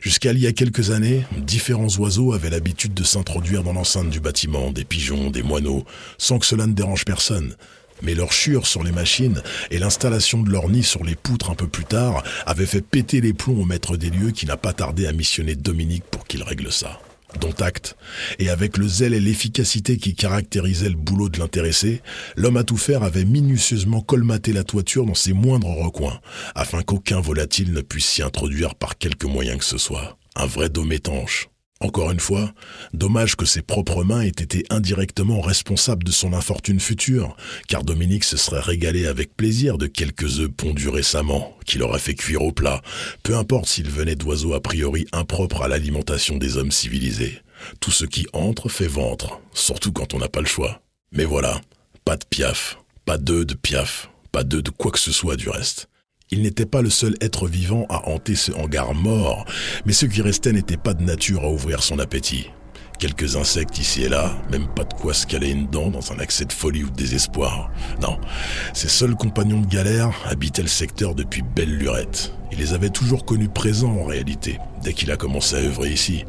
Jusqu'à 0.00 0.32
il 0.32 0.38
y 0.38 0.46
a 0.46 0.52
quelques 0.52 0.90
années, 0.90 1.24
différents 1.36 1.88
oiseaux 1.98 2.32
avaient 2.32 2.50
l'habitude 2.50 2.94
de 2.94 3.04
s'introduire 3.04 3.62
dans 3.62 3.72
l'enceinte 3.72 4.10
du 4.10 4.20
bâtiment, 4.20 4.70
des 4.70 4.84
pigeons, 4.84 5.30
des 5.30 5.42
moineaux, 5.42 5.84
sans 6.16 6.38
que 6.38 6.46
cela 6.46 6.66
ne 6.66 6.72
dérange 6.72 7.04
personne. 7.04 7.54
Mais 8.02 8.14
leur 8.14 8.32
chure 8.32 8.66
sur 8.66 8.84
les 8.84 8.92
machines 8.92 9.42
et 9.70 9.78
l'installation 9.78 10.42
de 10.42 10.50
leur 10.50 10.68
nid 10.68 10.84
sur 10.84 11.02
les 11.02 11.16
poutres 11.16 11.50
un 11.50 11.54
peu 11.54 11.66
plus 11.66 11.84
tard 11.84 12.22
avaient 12.46 12.66
fait 12.66 12.80
péter 12.80 13.20
les 13.20 13.32
plombs 13.32 13.60
au 13.60 13.64
maître 13.64 13.96
des 13.96 14.10
lieux 14.10 14.30
qui 14.30 14.46
n'a 14.46 14.56
pas 14.56 14.72
tardé 14.72 15.06
à 15.06 15.12
missionner 15.12 15.56
Dominique 15.56 16.04
pour 16.04 16.24
qu'il 16.26 16.42
règle 16.44 16.70
ça 16.70 17.00
dont 17.38 17.54
acte, 17.60 17.96
et 18.38 18.50
avec 18.50 18.76
le 18.76 18.88
zèle 18.88 19.14
et 19.14 19.20
l'efficacité 19.20 19.96
qui 19.96 20.14
caractérisaient 20.14 20.88
le 20.88 20.96
boulot 20.96 21.28
de 21.28 21.38
l'intéressé, 21.38 22.02
l'homme 22.36 22.56
à 22.56 22.64
tout 22.64 22.76
faire 22.76 23.02
avait 23.02 23.24
minutieusement 23.24 24.00
colmaté 24.00 24.52
la 24.52 24.64
toiture 24.64 25.06
dans 25.06 25.14
ses 25.14 25.32
moindres 25.32 25.68
recoins, 25.68 26.20
afin 26.54 26.82
qu'aucun 26.82 27.20
volatile 27.20 27.72
ne 27.72 27.80
puisse 27.80 28.06
s'y 28.06 28.22
introduire 28.22 28.74
par 28.74 28.98
quelque 28.98 29.26
moyen 29.26 29.56
que 29.58 29.64
ce 29.64 29.78
soit. 29.78 30.18
Un 30.36 30.46
vrai 30.46 30.68
dôme 30.68 30.92
étanche. 30.92 31.48
Encore 31.80 32.10
une 32.10 32.18
fois, 32.18 32.52
dommage 32.92 33.36
que 33.36 33.44
ses 33.44 33.62
propres 33.62 34.02
mains 34.02 34.22
aient 34.22 34.28
été 34.28 34.64
indirectement 34.68 35.40
responsables 35.40 36.02
de 36.02 36.10
son 36.10 36.32
infortune 36.32 36.80
future, 36.80 37.36
car 37.68 37.84
Dominique 37.84 38.24
se 38.24 38.36
serait 38.36 38.60
régalé 38.60 39.06
avec 39.06 39.36
plaisir 39.36 39.78
de 39.78 39.86
quelques 39.86 40.40
œufs 40.40 40.50
pondus 40.50 40.88
récemment, 40.88 41.56
qu'il 41.66 41.84
aurait 41.84 42.00
fait 42.00 42.16
cuire 42.16 42.42
au 42.42 42.50
plat, 42.50 42.82
peu 43.22 43.36
importe 43.36 43.66
s'ils 43.66 43.90
venaient 43.90 44.16
d'oiseaux 44.16 44.54
a 44.54 44.60
priori 44.60 45.06
impropres 45.12 45.62
à 45.62 45.68
l'alimentation 45.68 46.36
des 46.36 46.56
hommes 46.56 46.72
civilisés. 46.72 47.38
Tout 47.80 47.92
ce 47.92 48.04
qui 48.04 48.26
entre 48.32 48.68
fait 48.68 48.88
ventre, 48.88 49.40
surtout 49.54 49.92
quand 49.92 50.14
on 50.14 50.18
n'a 50.18 50.28
pas 50.28 50.40
le 50.40 50.46
choix. 50.46 50.80
Mais 51.12 51.24
voilà, 51.24 51.60
pas 52.04 52.16
de 52.16 52.24
piaf, 52.24 52.78
pas 53.04 53.18
d'œufs 53.18 53.46
de 53.46 53.54
piaf, 53.54 54.10
pas 54.32 54.42
d'œufs 54.42 54.64
de 54.64 54.70
quoi 54.70 54.90
que 54.90 54.98
ce 54.98 55.12
soit 55.12 55.36
du 55.36 55.48
reste. 55.48 55.88
Il 56.30 56.42
n'était 56.42 56.66
pas 56.66 56.82
le 56.82 56.90
seul 56.90 57.14
être 57.20 57.46
vivant 57.46 57.86
à 57.88 58.08
hanter 58.08 58.34
ce 58.34 58.52
hangar 58.52 58.94
mort, 58.94 59.46
mais 59.86 59.92
ce 59.92 60.06
qui 60.06 60.20
restait 60.20 60.52
n'était 60.52 60.76
pas 60.76 60.94
de 60.94 61.02
nature 61.02 61.44
à 61.44 61.50
ouvrir 61.50 61.82
son 61.82 61.98
appétit. 61.98 62.50
Quelques 62.98 63.36
insectes 63.36 63.78
ici 63.78 64.02
et 64.02 64.08
là, 64.08 64.36
même 64.50 64.66
pas 64.66 64.82
de 64.82 64.92
quoi 64.92 65.14
se 65.14 65.24
caler 65.24 65.50
une 65.50 65.68
dent 65.68 65.88
dans 65.88 66.12
un 66.12 66.18
accès 66.18 66.44
de 66.44 66.52
folie 66.52 66.82
ou 66.82 66.90
de 66.90 66.96
désespoir. 66.96 67.70
Non, 68.02 68.18
ses 68.74 68.88
seuls 68.88 69.14
compagnons 69.14 69.60
de 69.60 69.68
galère 69.68 70.10
habitaient 70.26 70.62
le 70.62 70.68
secteur 70.68 71.14
depuis 71.14 71.42
belle 71.42 71.76
lurette. 71.76 72.32
Il 72.50 72.58
les 72.58 72.72
avait 72.72 72.90
toujours 72.90 73.24
connus 73.24 73.48
présents 73.48 73.96
en 73.96 74.04
réalité, 74.04 74.58
dès 74.82 74.94
qu'il 74.94 75.12
a 75.12 75.16
commencé 75.16 75.54
à 75.54 75.60
œuvrer 75.60 75.92
ici. 75.92 76.24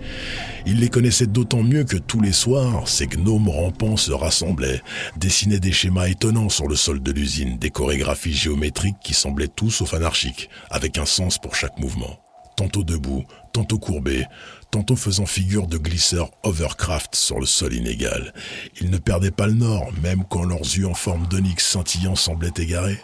Il 0.68 0.80
les 0.80 0.90
connaissait 0.90 1.26
d'autant 1.26 1.64
mieux 1.64 1.86
que 1.86 1.98
tous 1.98 2.22
les 2.22 2.34
soirs, 2.34 2.88
ces 2.88 3.08
gnomes 3.08 3.50
rampants 3.50 3.98
se 3.98 4.12
rassemblaient, 4.12 4.84
dessinaient 5.18 5.60
des 5.60 5.72
schémas 5.72 6.08
étonnants 6.08 6.50
sur 6.50 6.68
le 6.68 6.76
sol 6.76 7.02
de 7.02 7.12
l'usine, 7.12 7.58
des 7.58 7.72
chorégraphies 7.72 8.34
géométriques 8.34 9.00
qui 9.04 9.16
semblaient 9.16 9.48
tout 9.48 9.72
sauf 9.72 9.96
anarchiques, 9.96 10.52
avec 10.70 11.00
un 11.00 11.06
sens 11.08 11.40
pour 11.40 11.56
chaque 11.56 11.80
mouvement. 11.80 12.20
Tantôt 12.58 12.84
debout, 12.84 13.24
tantôt 13.54 13.80
courbé, 13.80 14.26
tantôt 14.72 14.96
faisant 14.96 15.26
figure 15.26 15.68
de 15.68 15.78
glisseurs 15.78 16.32
overcraft 16.44 17.16
sur 17.16 17.40
le 17.40 17.46
sol 17.46 17.74
inégal. 17.74 18.34
Ils 18.80 18.90
ne 18.90 18.98
perdaient 18.98 19.32
pas 19.32 19.48
le 19.48 19.54
nord, 19.54 19.92
même 20.02 20.24
quand 20.30 20.44
leurs 20.44 20.60
yeux 20.60 20.88
en 20.88 20.94
forme 20.94 21.28
d'onyx 21.28 21.66
scintillant 21.66 22.16
semblaient 22.16 22.54
égarés. 22.58 23.00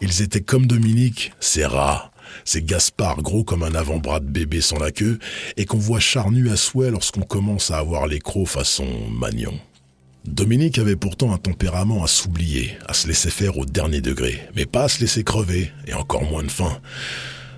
Ils 0.00 0.22
étaient 0.22 0.42
comme 0.42 0.66
Dominique, 0.66 1.32
ces 1.40 1.64
rats, 1.64 2.12
ces 2.44 2.62
Gaspard 2.62 3.22
gros 3.22 3.44
comme 3.44 3.62
un 3.62 3.74
avant-bras 3.74 4.20
de 4.20 4.28
bébé 4.28 4.60
sans 4.60 4.78
la 4.78 4.92
queue, 4.92 5.18
et 5.56 5.64
qu'on 5.64 5.78
voit 5.78 6.00
charnu 6.00 6.50
à 6.50 6.56
souhait 6.56 6.90
lorsqu'on 6.90 7.22
commence 7.22 7.70
à 7.70 7.78
avoir 7.78 8.06
les 8.06 8.18
crocs 8.18 8.48
façon 8.48 8.86
magnon. 9.10 9.58
Dominique 10.24 10.78
avait 10.78 10.96
pourtant 10.96 11.32
un 11.32 11.38
tempérament 11.38 12.04
à 12.04 12.06
s'oublier, 12.06 12.76
à 12.86 12.94
se 12.94 13.08
laisser 13.08 13.30
faire 13.30 13.58
au 13.58 13.64
dernier 13.64 14.00
degré, 14.00 14.40
mais 14.54 14.66
pas 14.66 14.84
à 14.84 14.88
se 14.88 15.00
laisser 15.00 15.24
crever, 15.24 15.72
et 15.86 15.94
encore 15.94 16.24
moins 16.24 16.44
de 16.44 16.50
faim. 16.50 16.80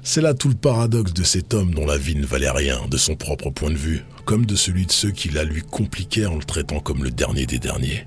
C'est 0.06 0.20
là 0.20 0.34
tout 0.34 0.50
le 0.50 0.54
paradoxe 0.54 1.14
de 1.14 1.25
cet 1.25 1.54
homme 1.54 1.73
dont 1.75 1.87
la 1.87 1.96
vie 1.96 2.14
ne 2.14 2.26
valait 2.26 2.50
rien 2.50 2.78
de 2.90 2.99
son 2.99 3.16
propre 3.16 3.49
point 3.49 3.70
de 3.70 3.76
vue, 3.76 4.04
comme 4.26 4.44
de 4.44 4.54
celui 4.54 4.84
de 4.84 4.92
ceux 4.92 5.11
qui 5.11 5.30
la 5.30 5.44
lui 5.44 5.62
compliquaient 5.62 6.26
en 6.26 6.37
le 6.37 6.44
traitant 6.44 6.78
comme 6.78 7.02
le 7.02 7.11
dernier 7.11 7.46
des 7.46 7.58
derniers. 7.58 8.06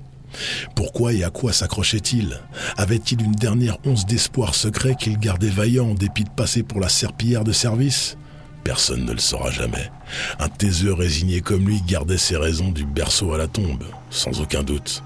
Pourquoi 0.76 1.12
et 1.12 1.24
à 1.24 1.30
quoi 1.30 1.52
s'accrochait-il? 1.52 2.40
Avait-il 2.76 3.20
une 3.20 3.34
dernière 3.34 3.78
once 3.84 4.06
d'espoir 4.06 4.54
secret 4.54 4.94
qu'il 4.94 5.18
gardait 5.18 5.50
vaillant 5.50 5.90
en 5.90 5.94
dépit 5.94 6.22
de 6.22 6.30
passer 6.30 6.62
pour 6.62 6.78
la 6.78 6.88
serpillière 6.88 7.42
de 7.42 7.52
service? 7.52 8.16
Personne 8.62 9.04
ne 9.04 9.12
le 9.12 9.18
saura 9.18 9.50
jamais. 9.50 9.90
Un 10.38 10.48
taiseux 10.48 10.92
résigné 10.92 11.40
comme 11.40 11.66
lui 11.66 11.82
gardait 11.82 12.16
ses 12.16 12.36
raisons 12.36 12.70
du 12.70 12.86
berceau 12.86 13.32
à 13.32 13.38
la 13.38 13.48
tombe, 13.48 13.84
sans 14.10 14.40
aucun 14.40 14.62
doute. 14.62 15.02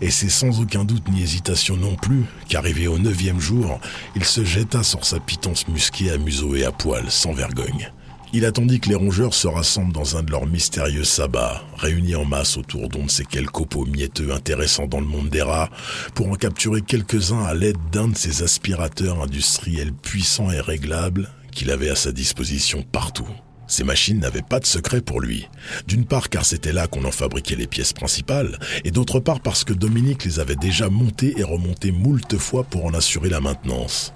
Et 0.00 0.10
c'est 0.10 0.28
sans 0.28 0.60
aucun 0.60 0.84
doute 0.84 1.08
ni 1.08 1.22
hésitation 1.22 1.76
non 1.76 1.96
plus 1.96 2.24
qu'arrivé 2.48 2.86
au 2.88 2.98
neuvième 2.98 3.40
jour, 3.40 3.80
il 4.14 4.24
se 4.24 4.44
jeta 4.44 4.82
sur 4.82 5.04
sa 5.04 5.20
pitance 5.20 5.68
musquée 5.68 6.10
à 6.10 6.18
museau 6.18 6.54
et 6.54 6.64
à 6.64 6.72
poil, 6.72 7.10
sans 7.10 7.32
vergogne. 7.32 7.92
Il 8.32 8.44
attendit 8.44 8.80
que 8.80 8.88
les 8.88 8.96
rongeurs 8.96 9.34
se 9.34 9.46
rassemblent 9.46 9.92
dans 9.92 10.16
un 10.16 10.22
de 10.22 10.30
leurs 10.30 10.46
mystérieux 10.46 11.04
sabbats, 11.04 11.62
réunis 11.78 12.16
en 12.16 12.24
masse 12.24 12.56
autour 12.56 12.88
d'on 12.88 13.04
ne 13.04 13.08
sait 13.08 13.24
quel 13.24 13.46
copeau 13.46 13.86
mieteux 13.86 14.32
intéressant 14.32 14.86
dans 14.86 15.00
le 15.00 15.06
monde 15.06 15.28
des 15.28 15.42
rats, 15.42 15.70
pour 16.14 16.28
en 16.28 16.34
capturer 16.34 16.82
quelques-uns 16.82 17.44
à 17.44 17.54
l'aide 17.54 17.78
d'un 17.92 18.08
de 18.08 18.16
ces 18.16 18.42
aspirateurs 18.42 19.22
industriels 19.22 19.92
puissants 19.92 20.50
et 20.50 20.60
réglables 20.60 21.30
qu'il 21.52 21.70
avait 21.70 21.88
à 21.88 21.96
sa 21.96 22.12
disposition 22.12 22.82
partout. 22.82 23.28
Ces 23.66 23.84
machines 23.84 24.20
n'avaient 24.20 24.42
pas 24.42 24.60
de 24.60 24.66
secret 24.66 25.00
pour 25.00 25.20
lui. 25.20 25.48
D'une 25.86 26.04
part 26.04 26.28
car 26.28 26.44
c'était 26.44 26.72
là 26.72 26.86
qu'on 26.86 27.04
en 27.04 27.10
fabriquait 27.10 27.56
les 27.56 27.66
pièces 27.66 27.92
principales, 27.92 28.58
et 28.84 28.90
d'autre 28.90 29.20
part 29.20 29.40
parce 29.40 29.64
que 29.64 29.72
Dominique 29.72 30.24
les 30.24 30.40
avait 30.40 30.56
déjà 30.56 30.88
montées 30.88 31.34
et 31.36 31.44
remontées 31.44 31.92
moult 31.92 32.36
fois 32.38 32.64
pour 32.64 32.84
en 32.84 32.94
assurer 32.94 33.28
la 33.28 33.40
maintenance. 33.40 34.12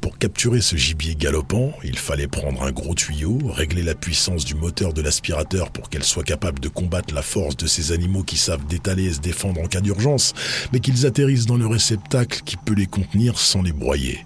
Pour 0.00 0.18
capturer 0.18 0.60
ce 0.60 0.76
gibier 0.76 1.14
galopant, 1.14 1.72
il 1.82 1.98
fallait 1.98 2.28
prendre 2.28 2.62
un 2.62 2.72
gros 2.72 2.94
tuyau, 2.94 3.38
régler 3.44 3.82
la 3.82 3.94
puissance 3.94 4.44
du 4.44 4.54
moteur 4.54 4.92
de 4.92 5.02
l'aspirateur 5.02 5.70
pour 5.70 5.88
qu'elle 5.88 6.04
soit 6.04 6.24
capable 6.24 6.60
de 6.60 6.68
combattre 6.68 7.14
la 7.14 7.22
force 7.22 7.56
de 7.56 7.66
ces 7.66 7.92
animaux 7.92 8.22
qui 8.22 8.36
savent 8.36 8.66
détaler 8.66 9.04
et 9.04 9.12
se 9.14 9.20
défendre 9.20 9.60
en 9.60 9.66
cas 9.66 9.80
d'urgence, 9.80 10.34
mais 10.72 10.80
qu'ils 10.80 11.06
atterrissent 11.06 11.46
dans 11.46 11.56
le 11.56 11.66
réceptacle 11.66 12.42
qui 12.44 12.56
peut 12.56 12.74
les 12.74 12.86
contenir 12.86 13.38
sans 13.38 13.62
les 13.62 13.72
broyer. 13.72 14.24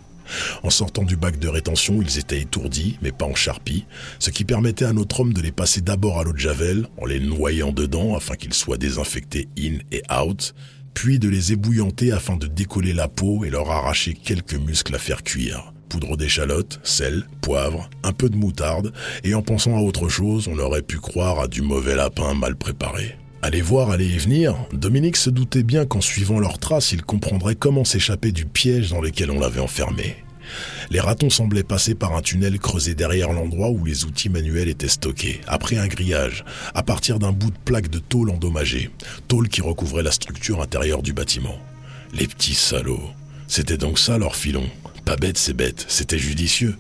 En 0.63 0.71
sortant 0.71 1.05
du 1.05 1.17
bac 1.17 1.39
de 1.39 1.49
rétention, 1.49 2.01
ils 2.03 2.19
étaient 2.19 2.41
étourdis, 2.41 2.99
mais 3.03 3.13
pas 3.13 3.27
en 3.27 3.35
charpie, 3.35 3.87
ce 4.19 4.31
qui 4.31 4.45
permettait 4.45 4.85
à 4.85 4.93
notre 4.93 5.21
homme 5.21 5.33
de 5.33 5.41
les 5.41 5.53
passer 5.53 5.81
d'abord 5.81 6.19
à 6.19 6.25
l'eau 6.25 6.33
de 6.33 6.39
javel, 6.39 6.87
en 7.01 7.07
les 7.07 7.21
noyant 7.21 7.73
dedans 7.73 8.17
afin 8.17 8.35
qu'ils 8.35 8.55
soient 8.55 8.77
désinfectés 8.77 9.49
in 9.59 9.79
et 9.93 10.03
out, 10.13 10.55
puis 10.95 11.19
de 11.19 11.29
les 11.29 11.53
ébouillanter 11.53 12.13
afin 12.13 12.37
de 12.37 12.47
décoller 12.47 12.93
la 12.93 13.09
peau 13.09 13.45
et 13.45 13.51
leur 13.51 13.71
arracher 13.71 14.15
quelques 14.15 14.55
muscles 14.55 14.95
à 14.95 14.99
faire 14.99 15.23
cuire. 15.23 15.73
Poudre 15.89 16.17
d'échalote, 16.17 16.81
sel, 16.83 17.25
poivre, 17.41 17.89
un 18.03 18.13
peu 18.13 18.29
de 18.29 18.37
moutarde, 18.37 18.93
et 19.25 19.35
en 19.35 19.43
pensant 19.43 19.77
à 19.77 19.81
autre 19.81 20.09
chose, 20.09 20.49
on 20.49 20.59
aurait 20.59 20.83
pu 20.83 20.99
croire 20.99 21.41
à 21.41 21.49
du 21.49 21.63
mauvais 21.63 21.97
lapin 21.97 22.35
mal 22.35 22.57
préparé. 22.57 23.17
Allez 23.41 23.61
voir, 23.63 23.91
aller 23.91 24.07
y 24.07 24.19
venir, 24.19 24.57
Dominique 24.73 25.17
se 25.17 25.31
doutait 25.31 25.63
bien 25.63 25.87
qu'en 25.87 26.01
suivant 26.01 26.41
leurs 26.41 26.59
traces, 26.59 26.91
il 26.91 27.03
comprendrait 27.03 27.55
comment 27.55 27.85
s'échapper 27.85 28.33
du 28.33 28.47
piège 28.47 28.91
dans 28.91 29.01
lequel 29.01 29.31
on 29.31 29.39
l'avait 29.39 29.61
enfermé. 29.61 30.17
Les 30.91 30.99
ratons 30.99 31.31
semblaient 31.31 31.63
passer 31.63 31.95
par 31.95 32.17
un 32.17 32.23
tunnel 32.23 32.59
creusé 32.59 32.97
derrière 32.97 33.33
l'endroit 33.33 33.71
où 33.71 33.85
les 33.85 34.05
outils 34.05 34.29
manuels 34.29 34.69
étaient 34.69 34.89
stockés, 34.89 35.41
après 35.47 35.79
un 35.79 35.87
grillage, 35.87 36.45
à 36.75 36.83
partir 36.83 37.21
d'un 37.21 37.31
bout 37.31 37.51
de 37.51 37.59
plaque 37.65 37.91
de 37.91 38.01
tôle 38.01 38.31
endommagée, 38.31 38.91
tôle 39.29 39.49
qui 39.49 39.61
recouvrait 39.61 40.03
la 40.03 40.11
structure 40.11 40.61
intérieure 40.61 41.03
du 41.03 41.13
bâtiment. 41.13 41.59
Les 42.13 42.27
petits 42.27 42.55
salauds. 42.55 43.11
C'était 43.47 43.77
donc 43.77 44.01
ça 44.01 44.19
leur 44.19 44.35
filon. 44.35 44.69
Pas 45.09 45.17
bête, 45.17 45.39
c'est 45.39 45.55
bête, 45.55 45.87
c'était 45.89 46.19
judicieux. 46.19 46.77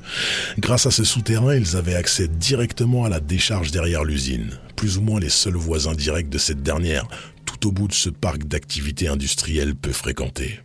Grâce 0.58 0.84
à 0.84 0.90
ce 0.90 1.02
souterrain, 1.02 1.56
ils 1.56 1.76
avaient 1.76 1.94
accès 1.94 2.28
directement 2.28 3.06
à 3.06 3.08
la 3.08 3.20
décharge 3.20 3.70
derrière 3.70 4.04
l'usine, 4.04 4.50
plus 4.76 4.98
ou 4.98 5.00
moins 5.00 5.18
les 5.18 5.30
seuls 5.30 5.56
voisins 5.56 5.94
directs 5.94 6.28
de 6.28 6.36
cette 6.36 6.62
dernière, 6.62 7.08
tout 7.46 7.66
au 7.66 7.72
bout 7.72 7.88
de 7.88 7.94
ce 7.94 8.10
parc 8.10 8.44
d'activités 8.44 9.08
industrielles 9.08 9.74
peu 9.74 9.92
fréquenté. 9.92 10.60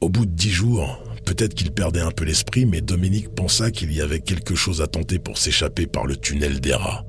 Au 0.00 0.08
bout 0.08 0.24
de 0.24 0.30
dix 0.30 0.52
jours, 0.52 1.02
peut-être 1.26 1.54
qu'il 1.54 1.72
perdait 1.72 1.98
un 1.98 2.12
peu 2.12 2.24
l'esprit, 2.24 2.64
mais 2.64 2.80
Dominique 2.80 3.34
pensa 3.34 3.72
qu'il 3.72 3.92
y 3.92 4.00
avait 4.00 4.20
quelque 4.20 4.54
chose 4.54 4.80
à 4.80 4.86
tenter 4.86 5.18
pour 5.18 5.36
s'échapper 5.36 5.88
par 5.88 6.06
le 6.06 6.14
tunnel 6.16 6.60
des 6.60 6.74
rats. 6.74 7.04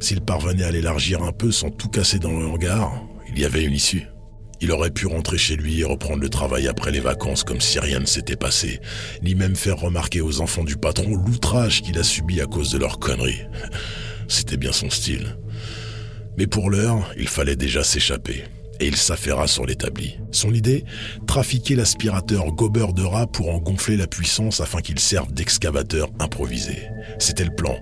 S'il 0.00 0.20
parvenait 0.20 0.64
à 0.64 0.72
l'élargir 0.72 1.22
un 1.22 1.30
peu 1.30 1.52
sans 1.52 1.70
tout 1.70 1.90
casser 1.90 2.18
dans 2.18 2.36
le 2.36 2.44
hangar, 2.44 3.04
il 3.32 3.38
y 3.38 3.44
avait 3.44 3.62
une 3.62 3.74
issue. 3.74 4.08
Il 4.60 4.72
aurait 4.72 4.90
pu 4.90 5.06
rentrer 5.06 5.38
chez 5.38 5.56
lui 5.56 5.80
et 5.80 5.84
reprendre 5.84 6.20
le 6.20 6.28
travail 6.28 6.68
après 6.68 6.90
les 6.90 7.00
vacances 7.00 7.44
comme 7.44 7.60
si 7.60 7.78
rien 7.78 8.00
ne 8.00 8.06
s'était 8.06 8.36
passé, 8.36 8.80
ni 9.22 9.34
même 9.34 9.56
faire 9.56 9.78
remarquer 9.78 10.20
aux 10.20 10.40
enfants 10.40 10.64
du 10.64 10.76
patron 10.76 11.14
l'outrage 11.16 11.82
qu'il 11.82 11.98
a 11.98 12.02
subi 12.02 12.40
à 12.40 12.46
cause 12.46 12.70
de 12.72 12.78
leurs 12.78 12.98
conneries. 12.98 13.46
C'était 14.28 14.56
bien 14.56 14.72
son 14.72 14.90
style. 14.90 15.36
Mais 16.36 16.46
pour 16.46 16.70
l'heure, 16.70 17.12
il 17.16 17.28
fallait 17.28 17.56
déjà 17.56 17.82
s'échapper 17.82 18.44
et 18.80 18.86
il 18.86 18.96
s'affaira 18.96 19.46
sur 19.46 19.66
l'établi. 19.66 20.18
Son 20.30 20.52
idée 20.52 20.84
Trafiquer 21.26 21.74
l'aspirateur 21.74 22.46
gober 22.52 22.92
de 22.94 23.02
rat 23.02 23.26
pour 23.26 23.50
en 23.50 23.58
gonfler 23.58 23.96
la 23.96 24.06
puissance 24.06 24.60
afin 24.60 24.80
qu'il 24.80 24.98
serve 24.98 25.32
d'excavateur 25.32 26.08
improvisé. 26.18 26.88
C'était 27.18 27.44
le 27.44 27.54
plan. 27.54 27.76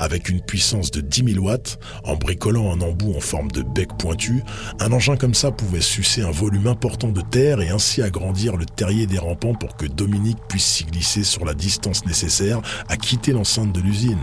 Avec 0.00 0.28
une 0.28 0.40
puissance 0.40 0.90
de 0.90 1.00
10 1.00 1.34
000 1.34 1.44
watts, 1.44 1.78
en 2.04 2.16
bricolant 2.16 2.72
un 2.72 2.80
embout 2.80 3.14
en 3.16 3.20
forme 3.20 3.50
de 3.50 3.62
bec 3.62 3.90
pointu, 3.98 4.42
un 4.80 4.92
engin 4.92 5.16
comme 5.16 5.34
ça 5.34 5.50
pouvait 5.50 5.80
sucer 5.80 6.22
un 6.22 6.30
volume 6.30 6.66
important 6.66 7.08
de 7.08 7.22
terre 7.22 7.60
et 7.60 7.70
ainsi 7.70 8.02
agrandir 8.02 8.56
le 8.56 8.66
terrier 8.66 9.06
des 9.06 9.18
rampants 9.18 9.54
pour 9.54 9.76
que 9.76 9.86
Dominique 9.86 10.38
puisse 10.48 10.66
s'y 10.66 10.84
glisser 10.84 11.24
sur 11.24 11.44
la 11.44 11.54
distance 11.54 12.04
nécessaire 12.06 12.60
à 12.88 12.96
quitter 12.96 13.32
l'enceinte 13.32 13.72
de 13.72 13.80
l'usine. 13.80 14.18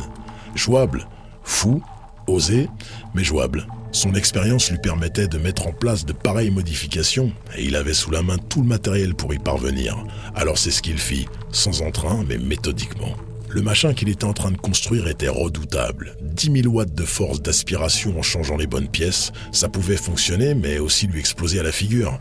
Jouable, 0.55 1.07
fou, 1.43 1.83
osé, 2.27 2.69
mais 3.13 3.23
jouable. 3.23 3.65
Son 3.91 4.13
expérience 4.13 4.69
lui 4.69 4.77
permettait 4.77 5.27
de 5.27 5.39
mettre 5.39 5.67
en 5.67 5.71
place 5.71 6.05
de 6.05 6.13
pareilles 6.13 6.51
modifications 6.51 7.31
et 7.57 7.63
il 7.63 7.75
avait 7.75 7.93
sous 7.93 8.11
la 8.11 8.21
main 8.21 8.37
tout 8.37 8.61
le 8.61 8.67
matériel 8.67 9.15
pour 9.15 9.33
y 9.33 9.39
parvenir. 9.39 9.97
Alors 10.35 10.57
c'est 10.59 10.71
ce 10.71 10.81
qu'il 10.81 10.99
fit, 10.99 11.27
sans 11.51 11.81
entrain 11.81 12.23
mais 12.27 12.37
méthodiquement. 12.37 13.15
Le 13.49 13.63
machin 13.63 13.95
qu'il 13.95 14.09
était 14.09 14.25
en 14.25 14.33
train 14.33 14.51
de 14.51 14.57
construire 14.57 15.07
était 15.07 15.27
redoutable. 15.27 16.15
10 16.21 16.61
000 16.61 16.73
watts 16.73 16.93
de 16.93 17.03
force 17.03 17.41
d'aspiration 17.41 18.17
en 18.19 18.21
changeant 18.21 18.57
les 18.57 18.67
bonnes 18.67 18.89
pièces, 18.89 19.31
ça 19.51 19.69
pouvait 19.69 19.97
fonctionner 19.97 20.53
mais 20.53 20.77
aussi 20.77 21.07
lui 21.07 21.19
exploser 21.19 21.59
à 21.59 21.63
la 21.63 21.71
figure. 21.71 22.19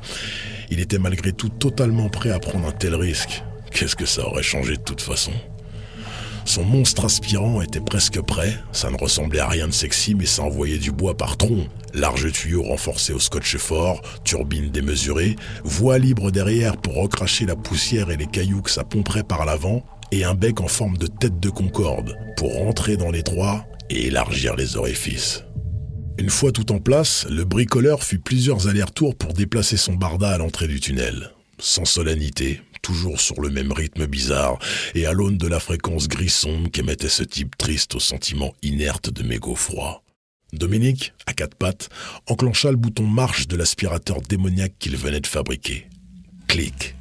Il 0.70 0.80
était 0.80 0.98
malgré 0.98 1.32
tout 1.32 1.50
totalement 1.50 2.08
prêt 2.08 2.30
à 2.30 2.38
prendre 2.38 2.66
un 2.66 2.72
tel 2.72 2.94
risque. 2.94 3.42
Qu'est-ce 3.70 3.96
que 3.96 4.06
ça 4.06 4.26
aurait 4.26 4.42
changé 4.42 4.76
de 4.78 4.82
toute 4.82 5.02
façon? 5.02 5.32
Son 6.48 6.64
monstre 6.64 7.04
aspirant 7.04 7.60
était 7.60 7.80
presque 7.80 8.20
prêt, 8.22 8.58
ça 8.72 8.90
ne 8.90 8.96
ressemblait 8.96 9.40
à 9.40 9.48
rien 9.48 9.68
de 9.68 9.72
sexy 9.72 10.14
mais 10.14 10.26
ça 10.26 10.42
envoyait 10.42 10.78
du 10.78 10.90
bois 10.90 11.16
par 11.16 11.36
tronc. 11.36 11.66
Large 11.92 12.32
tuyau 12.32 12.62
renforcé 12.62 13.12
au 13.12 13.18
scotch 13.18 13.56
fort, 13.56 14.00
turbine 14.24 14.70
démesurée, 14.70 15.36
voie 15.62 15.98
libre 15.98 16.30
derrière 16.30 16.76
pour 16.78 16.94
recracher 16.94 17.44
la 17.44 17.54
poussière 17.54 18.10
et 18.10 18.16
les 18.16 18.26
cailloux 18.26 18.62
que 18.62 18.70
ça 18.70 18.84
pomperait 18.84 19.24
par 19.24 19.44
l'avant, 19.44 19.84
et 20.10 20.24
un 20.24 20.34
bec 20.34 20.60
en 20.60 20.68
forme 20.68 20.96
de 20.96 21.06
tête 21.06 21.38
de 21.38 21.50
concorde 21.50 22.16
pour 22.36 22.54
rentrer 22.54 22.96
dans 22.96 23.10
les 23.10 23.22
trois 23.22 23.66
et 23.90 24.06
élargir 24.06 24.56
les 24.56 24.76
orifices. 24.76 25.44
Une 26.18 26.30
fois 26.30 26.50
tout 26.50 26.72
en 26.72 26.78
place, 26.78 27.26
le 27.30 27.44
bricoleur 27.44 28.02
fit 28.02 28.18
plusieurs 28.18 28.68
allers-retours 28.68 29.14
pour 29.14 29.34
déplacer 29.34 29.76
son 29.76 29.94
barda 29.94 30.30
à 30.30 30.38
l'entrée 30.38 30.66
du 30.66 30.80
tunnel. 30.80 31.30
Sans 31.60 31.84
solennité, 31.84 32.62
toujours 32.88 33.20
sur 33.20 33.42
le 33.42 33.50
même 33.50 33.70
rythme 33.70 34.06
bizarre, 34.06 34.58
et 34.94 35.04
à 35.04 35.12
l'aune 35.12 35.36
de 35.36 35.46
la 35.46 35.60
fréquence 35.60 36.08
gris-sombre 36.08 36.70
qu'émettait 36.70 37.10
ce 37.10 37.22
type 37.22 37.58
triste 37.58 37.94
au 37.94 38.00
sentiment 38.00 38.54
inerte 38.62 39.10
de 39.10 39.22
mégots 39.22 39.54
froid. 39.54 40.02
Dominique, 40.54 41.12
à 41.26 41.34
quatre 41.34 41.54
pattes, 41.54 41.90
enclencha 42.26 42.70
le 42.70 42.78
bouton 42.78 43.06
marche 43.06 43.46
de 43.46 43.56
l'aspirateur 43.56 44.22
démoniaque 44.22 44.72
qu'il 44.78 44.96
venait 44.96 45.20
de 45.20 45.26
fabriquer. 45.26 45.86
Clic. 46.46 46.94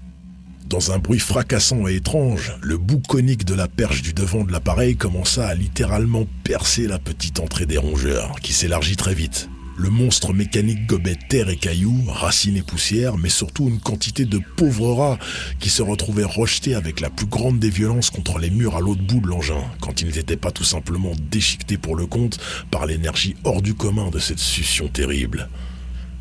Dans 0.65 0.91
un 0.91 0.99
bruit 0.99 1.19
fracassant 1.19 1.87
et 1.87 1.95
étrange, 1.95 2.51
le 2.61 2.77
bout 2.77 3.01
conique 3.07 3.45
de 3.45 3.55
la 3.55 3.69
perche 3.69 4.01
du 4.01 4.11
devant 4.11 4.43
de 4.43 4.51
l'appareil 4.51 4.97
commença 4.97 5.47
à 5.47 5.55
littéralement 5.55 6.27
percer 6.43 6.85
la 6.85 6.99
petite 6.99 7.39
entrée 7.39 7.65
des 7.65 7.77
rongeurs, 7.77 8.41
qui 8.41 8.51
s'élargit 8.51 8.97
très 8.97 9.13
vite. 9.13 9.47
Le 9.79 9.91
monstre 9.91 10.33
mécanique 10.33 10.87
gobait 10.87 11.19
terre 11.29 11.49
et 11.49 11.55
cailloux, 11.55 12.03
racines 12.07 12.57
et 12.57 12.63
poussière, 12.63 13.15
mais 13.15 13.29
surtout 13.29 13.69
une 13.69 13.79
quantité 13.79 14.25
de 14.25 14.39
pauvres 14.55 14.91
rats 14.93 15.19
qui 15.59 15.69
se 15.69 15.83
retrouvaient 15.83 16.23
rejetés 16.23 16.73
avec 16.73 16.99
la 16.99 17.11
plus 17.11 17.27
grande 17.27 17.59
des 17.59 17.69
violences 17.69 18.09
contre 18.09 18.39
les 18.39 18.49
murs 18.49 18.75
à 18.75 18.79
l'autre 18.79 19.03
bout 19.03 19.19
de 19.19 19.27
l'engin, 19.27 19.63
quand 19.79 20.01
ils 20.01 20.07
n'étaient 20.07 20.35
pas 20.35 20.49
tout 20.49 20.63
simplement 20.63 21.11
déchiquetés 21.29 21.77
pour 21.77 21.95
le 21.95 22.07
compte 22.07 22.39
par 22.71 22.87
l'énergie 22.87 23.35
hors 23.43 23.61
du 23.61 23.75
commun 23.75 24.09
de 24.09 24.17
cette 24.17 24.39
succion 24.39 24.87
terrible. 24.87 25.47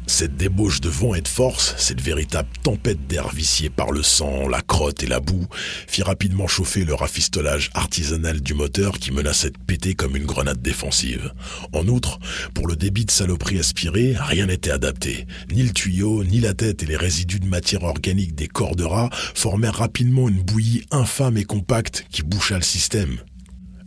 Cette 0.08 0.36
débauche 0.36 0.80
de 0.80 0.88
vent 0.88 1.16
et 1.16 1.20
de 1.20 1.28
force, 1.28 1.74
cette 1.78 2.00
véritable 2.00 2.48
tempête 2.62 3.08
d'air 3.08 3.28
vicié 3.28 3.70
par 3.70 3.90
le 3.90 4.04
sang, 4.04 4.48
la 4.48 4.62
crotte 4.62 5.02
et 5.02 5.06
la 5.06 5.18
boue, 5.18 5.46
fit 5.88 6.04
rapidement 6.04 6.46
chauffer 6.46 6.84
le 6.84 6.94
rafistolage 6.94 7.70
artisanal 7.74 8.40
du 8.40 8.54
moteur 8.54 8.98
qui 8.98 9.10
menaçait 9.10 9.50
de 9.50 9.58
péter 9.58 9.94
comme 9.94 10.16
une 10.16 10.24
grenade 10.24 10.62
défensive. 10.62 11.32
En 11.72 11.88
outre, 11.88 12.20
pour 12.54 12.68
le 12.68 12.76
débit 12.76 13.04
de 13.04 13.10
saloperie 13.10 13.58
aspiré, 13.58 14.14
rien 14.16 14.46
n'était 14.46 14.70
adapté. 14.70 15.26
Ni 15.52 15.64
le 15.64 15.72
tuyau, 15.72 16.22
ni 16.22 16.40
la 16.40 16.54
tête 16.54 16.84
et 16.84 16.86
les 16.86 16.96
résidus 16.96 17.40
de 17.40 17.46
matière 17.46 17.82
organique 17.82 18.34
des 18.34 18.48
corps 18.48 18.76
de 18.76 18.84
rats 18.84 19.10
formèrent 19.34 19.74
rapidement 19.74 20.28
une 20.28 20.42
bouillie 20.42 20.86
infâme 20.92 21.36
et 21.36 21.44
compacte 21.44 22.06
qui 22.10 22.22
boucha 22.22 22.54
le 22.54 22.62
système. 22.62 23.18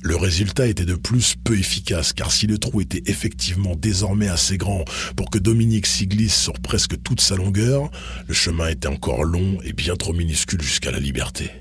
Le 0.01 0.15
résultat 0.15 0.67
était 0.67 0.85
de 0.85 0.95
plus 0.95 1.35
peu 1.43 1.59
efficace 1.59 2.13
car 2.13 2.31
si 2.31 2.47
le 2.47 2.57
trou 2.57 2.79
était 2.79 3.03
effectivement 3.07 3.75
désormais 3.75 4.29
assez 4.29 4.57
grand 4.57 4.85
pour 5.17 5.29
que 5.29 5.37
Dominique 5.37 5.87
s'y 5.87 6.07
glisse 6.07 6.39
sur 6.39 6.53
presque 6.53 7.01
toute 7.03 7.19
sa 7.19 7.35
longueur, 7.35 7.91
le 8.25 8.33
chemin 8.33 8.69
était 8.69 8.87
encore 8.87 9.25
long 9.25 9.57
et 9.61 9.73
bien 9.73 9.97
trop 9.97 10.13
minuscule 10.13 10.61
jusqu'à 10.61 10.91
la 10.91 10.99
liberté. 10.99 11.51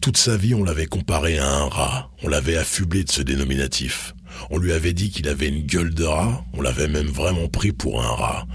Toute 0.00 0.16
sa 0.16 0.36
vie, 0.36 0.54
on 0.54 0.64
l'avait 0.64 0.86
comparé 0.86 1.38
à 1.38 1.48
un 1.48 1.68
rat, 1.68 2.10
on 2.24 2.28
l'avait 2.28 2.56
affublé 2.56 3.04
de 3.04 3.12
ce 3.12 3.22
dénominatif. 3.22 4.14
On 4.50 4.58
lui 4.58 4.72
avait 4.72 4.92
dit 4.92 5.10
qu'il 5.10 5.28
avait 5.28 5.48
une 5.48 5.64
gueule 5.64 5.94
de 5.94 6.04
rat, 6.04 6.44
on 6.54 6.62
l'avait 6.62 6.88
même 6.88 7.06
vraiment 7.06 7.48
pris 7.48 7.70
pour 7.70 8.02
un 8.02 8.12
rat. 8.12 8.46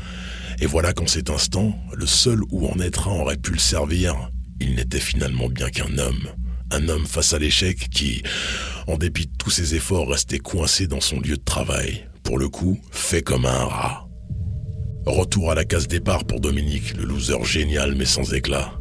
Et 0.59 0.65
voilà 0.65 0.91
qu'en 0.91 1.07
cet 1.07 1.29
instant, 1.29 1.79
le 1.93 2.07
seul 2.07 2.41
où 2.51 2.67
en 2.67 2.79
être 2.79 3.07
un 3.07 3.19
aurait 3.21 3.37
pu 3.37 3.51
le 3.51 3.59
servir, 3.59 4.31
il 4.59 4.75
n'était 4.75 4.99
finalement 4.99 5.47
bien 5.47 5.69
qu'un 5.69 5.97
homme 5.97 6.27
un 6.71 6.89
homme 6.89 7.05
face 7.05 7.33
à 7.33 7.39
l'échec 7.39 7.89
qui, 7.89 8.23
en 8.87 8.97
dépit 8.97 9.27
de 9.27 9.33
tous 9.37 9.49
ses 9.49 9.75
efforts, 9.75 10.09
restait 10.09 10.39
coincé 10.39 10.87
dans 10.87 11.01
son 11.01 11.19
lieu 11.19 11.37
de 11.37 11.43
travail. 11.43 12.07
Pour 12.23 12.37
le 12.37 12.49
coup, 12.49 12.79
fait 12.91 13.21
comme 13.21 13.45
un 13.45 13.65
rat. 13.65 14.07
Retour 15.05 15.51
à 15.51 15.55
la 15.55 15.63
case 15.63 15.87
départ 15.87 16.25
pour 16.25 16.41
Dominique, 16.41 16.97
le 16.97 17.05
loser 17.05 17.41
génial 17.45 17.95
mais 17.95 18.05
sans 18.05 18.33
éclat. 18.33 18.73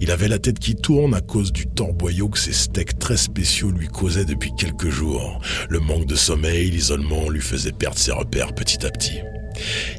Il 0.00 0.10
avait 0.10 0.28
la 0.28 0.38
tête 0.38 0.58
qui 0.58 0.76
tourne 0.76 1.14
à 1.14 1.20
cause 1.20 1.52
du 1.52 1.66
torboyau 1.66 2.30
que 2.30 2.38
ses 2.38 2.54
steaks 2.54 2.98
très 2.98 3.18
spéciaux 3.18 3.70
lui 3.70 3.88
causaient 3.88 4.24
depuis 4.24 4.52
quelques 4.56 4.88
jours. 4.88 5.40
Le 5.68 5.80
manque 5.80 6.06
de 6.06 6.14
sommeil, 6.14 6.70
l'isolement 6.70 7.28
lui 7.28 7.42
faisaient 7.42 7.72
perdre 7.72 7.98
ses 7.98 8.12
repères 8.12 8.54
petit 8.54 8.86
à 8.86 8.90
petit. 8.90 9.18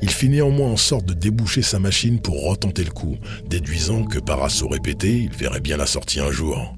Il 0.02 0.10
fit 0.10 0.30
néanmoins 0.30 0.72
en 0.72 0.78
sorte 0.78 1.06
de 1.06 1.14
déboucher 1.14 1.62
sa 1.62 1.78
machine 1.78 2.20
pour 2.20 2.44
retenter 2.44 2.84
le 2.84 2.92
coup, 2.92 3.18
déduisant 3.48 4.06
que 4.06 4.20
par 4.20 4.44
assaut 4.44 4.68
répété, 4.68 5.12
il 5.12 5.38
verrait 5.38 5.62
bien 5.62 5.78
la 5.78 5.86
sortie 5.86 6.20
un 6.20 6.32
jour. 6.32 6.76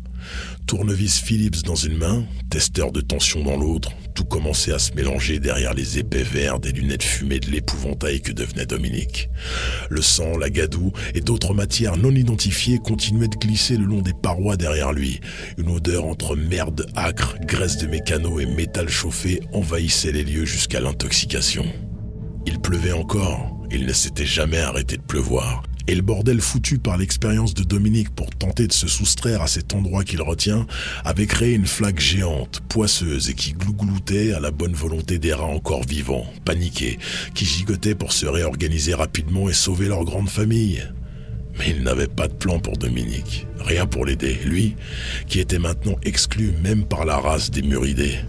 Tournevis 0.68 1.22
Philips 1.22 1.64
dans 1.64 1.76
une 1.76 1.98
main, 1.98 2.26
testeur 2.50 2.92
de 2.92 3.00
tension 3.00 3.42
dans 3.42 3.56
l'autre, 3.56 3.94
tout 4.14 4.26
commençait 4.26 4.74
à 4.74 4.80
se 4.80 4.92
mélanger 4.94 5.40
derrière 5.40 5.74
les 5.74 5.98
épais 5.98 6.24
verts 6.24 6.60
des 6.60 6.74
lunettes 6.74 7.04
fumées 7.04 7.40
de 7.40 7.50
l'épouvantail 7.50 8.20
que 8.20 8.34
devenait 8.34 8.66
Dominique. 8.66 9.30
Le 9.90 10.02
sang, 10.02 10.38
la 10.38 10.50
gadoue 10.50 10.92
et 11.16 11.22
d'autres 11.22 11.54
matières 11.54 11.96
non 11.96 12.12
identifiées 12.12 12.80
continuaient 12.80 13.30
de 13.30 13.38
glisser 13.38 13.78
le 13.78 13.86
long 13.86 14.02
des 14.02 14.14
parois 14.14 14.58
derrière 14.58 14.92
lui. 14.92 15.22
Une 15.58 15.70
odeur 15.70 16.06
entre 16.06 16.36
merde 16.36 16.86
âcre, 16.98 17.38
graisse 17.44 17.78
de 17.78 17.88
mécano 17.88 18.42
et 18.42 18.46
métal 18.46 18.90
chauffé 18.90 19.40
envahissait 19.54 20.12
les 20.12 20.26
lieux 20.26 20.46
jusqu'à 20.46 20.82
l'intoxication. 20.82 21.66
Il 22.46 22.60
pleuvait 22.60 22.92
encore, 22.92 23.58
il 23.72 23.86
ne 23.86 23.94
s'était 23.94 24.26
jamais 24.26 24.60
arrêté 24.60 24.98
de 24.98 25.02
pleuvoir, 25.02 25.64
et 25.88 25.96
le 25.96 26.02
bordel 26.02 26.42
foutu 26.42 26.78
par 26.78 26.98
l'expérience 26.98 27.54
de 27.54 27.64
Dominique 27.64 28.10
pour 28.10 28.30
tenter 28.30 28.68
de 28.68 28.74
se 28.74 28.88
soustraire 28.88 29.42
à 29.42 29.48
cet 29.48 29.74
endroit 29.74 30.04
qu'il 30.04 30.22
retient 30.22 30.68
avait 31.06 31.28
créé 31.28 31.54
une 31.54 31.66
flaque 31.66 32.00
géante, 32.00 32.62
poisseuse 32.68 33.30
et 33.30 33.34
qui 33.34 33.54
glougloutait 33.54 34.34
à 34.34 34.40
la 34.40 34.52
bonne 34.52 34.74
volonté 34.74 35.18
des 35.18 35.34
rats 35.34 35.46
encore 35.46 35.84
vivants, 35.84 36.26
paniqués, 36.44 37.00
qui 37.34 37.46
gigotaient 37.46 37.96
pour 37.96 38.12
se 38.12 38.26
réorganiser 38.26 38.94
rapidement 38.94 39.50
et 39.50 39.54
sauver 39.54 39.88
leur 39.88 40.04
grande 40.04 40.30
famille. 40.30 40.84
Mais 41.58 41.70
il 41.70 41.84
n'avait 41.84 42.08
pas 42.08 42.28
de 42.28 42.34
plan 42.34 42.60
pour 42.60 42.78
Dominique, 42.78 43.48
rien 43.60 43.86
pour 43.86 44.06
l'aider, 44.06 44.38
lui, 44.46 44.76
qui 45.28 45.40
était 45.40 45.58
maintenant 45.58 45.96
exclu 46.04 46.54
même 46.62 46.86
par 46.86 47.06
la 47.06 47.18
race 47.18 47.50
des 47.50 47.64
muridés. 47.64 48.20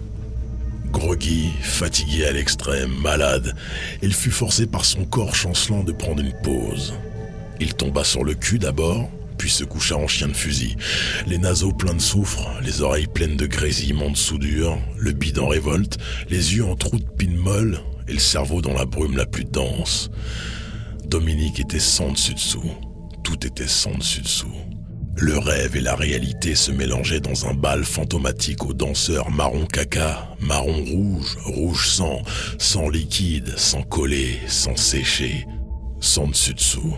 Groggy, 0.91 1.49
fatigué 1.61 2.25
à 2.25 2.31
l'extrême, 2.31 2.91
malade, 3.03 3.55
il 4.01 4.13
fut 4.13 4.31
forcé 4.31 4.65
par 4.65 4.85
son 4.85 5.05
corps 5.05 5.35
chancelant 5.35 5.83
de 5.83 5.91
prendre 5.91 6.21
une 6.21 6.33
pause. 6.41 6.93
Il 7.59 7.73
tomba 7.73 8.03
sur 8.03 8.23
le 8.23 8.35
cul 8.35 8.59
d'abord, 8.59 9.09
puis 9.37 9.49
se 9.49 9.63
coucha 9.63 9.95
en 9.95 10.07
chien 10.07 10.27
de 10.27 10.33
fusil. 10.33 10.75
Les 11.27 11.37
naseaux 11.37 11.71
pleins 11.71 11.95
de 11.95 12.01
soufre, 12.01 12.47
les 12.61 12.81
oreilles 12.81 13.07
pleines 13.07 13.37
de 13.37 13.47
grésillements 13.47 14.11
de 14.11 14.17
soudure, 14.17 14.77
le 14.97 15.11
bide 15.11 15.39
en 15.39 15.47
révolte, 15.47 15.97
les 16.29 16.55
yeux 16.55 16.65
en 16.65 16.75
trous 16.75 16.99
de 16.99 17.09
pine 17.17 17.37
molle 17.37 17.79
et 18.07 18.13
le 18.13 18.19
cerveau 18.19 18.61
dans 18.61 18.73
la 18.73 18.85
brume 18.85 19.17
la 19.17 19.25
plus 19.25 19.45
dense. 19.45 20.09
Dominique 21.05 21.59
était 21.59 21.79
sans 21.79 22.11
dessus-dessous. 22.11 22.71
Tout 23.23 23.45
était 23.45 23.67
sans 23.67 23.97
dessus-dessous. 23.97 24.53
Le 25.15 25.37
rêve 25.37 25.75
et 25.75 25.81
la 25.81 25.95
réalité 25.95 26.55
se 26.55 26.71
mélangeaient 26.71 27.19
dans 27.19 27.45
un 27.45 27.53
bal 27.53 27.83
fantomatique 27.83 28.65
aux 28.65 28.73
danseurs 28.73 29.31
marron 29.31 29.65
caca, 29.65 30.29
marron 30.39 30.83
rouge, 30.85 31.37
rouge 31.43 31.89
sang, 31.89 32.21
sang 32.57 32.89
liquide, 32.89 33.53
sans 33.57 33.81
coller, 33.81 34.37
sans 34.47 34.77
sécher, 34.77 35.45
sans 35.99 36.27
dessus-dessous. 36.27 36.95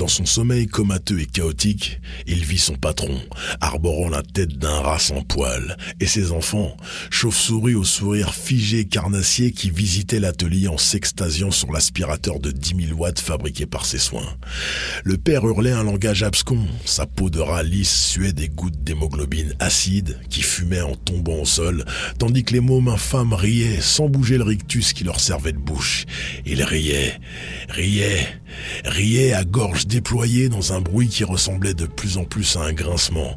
Dans 0.00 0.08
son 0.08 0.24
sommeil 0.24 0.66
comateux 0.66 1.20
et 1.20 1.26
chaotique, 1.26 2.00
il 2.26 2.42
vit 2.42 2.56
son 2.56 2.74
patron, 2.74 3.20
arborant 3.60 4.08
la 4.08 4.22
tête 4.22 4.56
d'un 4.56 4.80
rat 4.80 4.98
sans 4.98 5.20
poil, 5.20 5.76
et 6.00 6.06
ses 6.06 6.32
enfants, 6.32 6.74
chauves-souris 7.10 7.74
au 7.74 7.84
sourire 7.84 8.32
figé 8.32 8.86
carnassier 8.86 9.52
qui 9.52 9.68
visitaient 9.68 10.18
l'atelier 10.18 10.68
en 10.68 10.78
s'extasiant 10.78 11.50
sur 11.50 11.70
l'aspirateur 11.70 12.40
de 12.40 12.50
10 12.50 12.86
000 12.86 12.98
watts 12.98 13.20
fabriqué 13.20 13.66
par 13.66 13.84
ses 13.84 13.98
soins. 13.98 14.38
Le 15.04 15.18
père 15.18 15.44
hurlait 15.44 15.70
un 15.70 15.84
langage 15.84 16.22
abscon, 16.22 16.66
sa 16.86 17.04
peau 17.04 17.28
de 17.28 17.40
rat 17.40 17.62
lisse 17.62 18.06
suait 18.06 18.32
des 18.32 18.48
gouttes 18.48 18.82
d'hémoglobine 18.82 19.54
acide 19.58 20.18
qui 20.30 20.40
fumaient 20.40 20.80
en 20.80 20.96
tombant 20.96 21.40
au 21.42 21.44
sol, 21.44 21.84
tandis 22.18 22.44
que 22.44 22.54
les 22.54 22.60
mômes 22.60 22.88
infâmes 22.88 23.34
riaient 23.34 23.82
sans 23.82 24.08
bouger 24.08 24.38
le 24.38 24.44
rictus 24.44 24.94
qui 24.94 25.04
leur 25.04 25.20
servait 25.20 25.52
de 25.52 25.58
bouche. 25.58 26.06
Ils 26.46 26.62
riaient, 26.62 27.20
riaient, 27.68 28.39
riaient 28.84 29.32
à 29.32 29.44
gorge 29.44 29.86
déployé 29.86 30.48
dans 30.48 30.72
un 30.72 30.80
bruit 30.80 31.08
qui 31.08 31.24
ressemblait 31.24 31.74
de 31.74 31.86
plus 31.86 32.18
en 32.18 32.24
plus 32.24 32.56
à 32.56 32.60
un 32.60 32.72
grincement, 32.72 33.36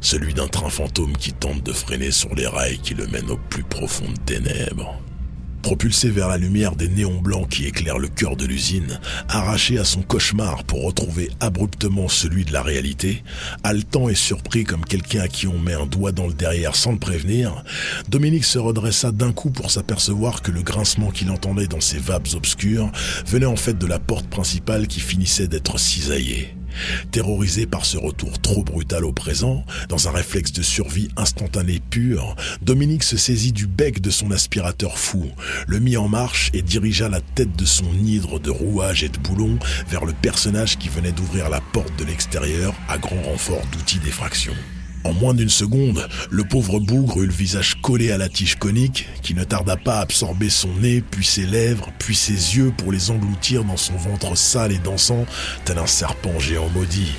celui 0.00 0.34
d'un 0.34 0.48
train 0.48 0.70
fantôme 0.70 1.16
qui 1.16 1.32
tente 1.32 1.62
de 1.62 1.72
freiner 1.72 2.10
sur 2.10 2.34
les 2.34 2.46
rails 2.46 2.78
qui 2.78 2.94
le 2.94 3.06
mènent 3.06 3.30
au 3.30 3.38
plus 3.48 3.64
profondes 3.64 4.24
ténèbres. 4.26 4.98
Propulsé 5.64 6.10
vers 6.10 6.28
la 6.28 6.36
lumière 6.36 6.76
des 6.76 6.88
néons 6.88 7.22
blancs 7.22 7.48
qui 7.48 7.64
éclairent 7.64 7.98
le 7.98 8.08
cœur 8.08 8.36
de 8.36 8.44
l'usine, 8.44 9.00
arraché 9.30 9.78
à 9.78 9.84
son 9.84 10.02
cauchemar 10.02 10.62
pour 10.64 10.84
retrouver 10.84 11.30
abruptement 11.40 12.06
celui 12.06 12.44
de 12.44 12.52
la 12.52 12.60
réalité, 12.60 13.24
haletant 13.62 14.10
et 14.10 14.14
surpris 14.14 14.64
comme 14.64 14.84
quelqu'un 14.84 15.22
à 15.22 15.28
qui 15.28 15.46
on 15.46 15.58
met 15.58 15.72
un 15.72 15.86
doigt 15.86 16.12
dans 16.12 16.26
le 16.26 16.34
derrière 16.34 16.76
sans 16.76 16.92
le 16.92 16.98
prévenir, 16.98 17.64
Dominique 18.10 18.44
se 18.44 18.58
redressa 18.58 19.10
d'un 19.10 19.32
coup 19.32 19.50
pour 19.50 19.70
s'apercevoir 19.70 20.42
que 20.42 20.50
le 20.50 20.60
grincement 20.60 21.10
qu'il 21.10 21.30
entendait 21.30 21.66
dans 21.66 21.80
ses 21.80 21.98
vapes 21.98 22.34
obscures 22.34 22.92
venait 23.26 23.46
en 23.46 23.56
fait 23.56 23.78
de 23.78 23.86
la 23.86 23.98
porte 23.98 24.26
principale 24.26 24.86
qui 24.86 25.00
finissait 25.00 25.48
d'être 25.48 25.78
cisaillée. 25.78 26.54
Terrorisé 27.10 27.66
par 27.66 27.84
ce 27.84 27.96
retour 27.96 28.40
trop 28.40 28.62
brutal 28.62 29.04
au 29.04 29.12
présent, 29.12 29.64
dans 29.88 30.08
un 30.08 30.12
réflexe 30.12 30.52
de 30.52 30.62
survie 30.62 31.08
instantané 31.16 31.80
pur, 31.90 32.36
Dominique 32.62 33.02
se 33.02 33.16
saisit 33.16 33.52
du 33.52 33.66
bec 33.66 34.00
de 34.00 34.10
son 34.10 34.30
aspirateur 34.30 34.98
fou, 34.98 35.30
le 35.66 35.80
mit 35.80 35.96
en 35.96 36.08
marche 36.08 36.50
et 36.52 36.62
dirigea 36.62 37.08
la 37.08 37.20
tête 37.20 37.56
de 37.56 37.64
son 37.64 37.92
hydre 37.92 38.40
de 38.40 38.50
rouages 38.50 39.04
et 39.04 39.08
de 39.08 39.18
boulons 39.18 39.58
vers 39.88 40.04
le 40.04 40.12
personnage 40.12 40.78
qui 40.78 40.88
venait 40.88 41.12
d'ouvrir 41.12 41.48
la 41.48 41.60
porte 41.60 41.96
de 41.98 42.04
l'extérieur 42.04 42.74
à 42.88 42.98
grand 42.98 43.22
renfort 43.22 43.62
d'outils 43.72 43.98
d'effraction. 43.98 44.54
En 45.04 45.12
moins 45.12 45.34
d'une 45.34 45.50
seconde, 45.50 46.08
le 46.30 46.44
pauvre 46.44 46.80
bougre 46.80 47.22
eut 47.22 47.26
le 47.26 47.32
visage 47.32 47.74
collé 47.82 48.10
à 48.10 48.16
la 48.16 48.30
tige 48.30 48.56
conique, 48.56 49.06
qui 49.22 49.34
ne 49.34 49.44
tarda 49.44 49.76
pas 49.76 49.98
à 49.98 50.00
absorber 50.00 50.48
son 50.48 50.74
nez, 50.76 51.02
puis 51.02 51.26
ses 51.26 51.46
lèvres, 51.46 51.90
puis 51.98 52.14
ses 52.14 52.56
yeux 52.56 52.72
pour 52.76 52.90
les 52.90 53.10
engloutir 53.10 53.64
dans 53.64 53.76
son 53.76 53.96
ventre 53.96 54.34
sale 54.34 54.72
et 54.72 54.78
dansant, 54.78 55.26
tel 55.66 55.78
un 55.78 55.86
serpent 55.86 56.38
géant 56.38 56.70
maudit. 56.70 57.12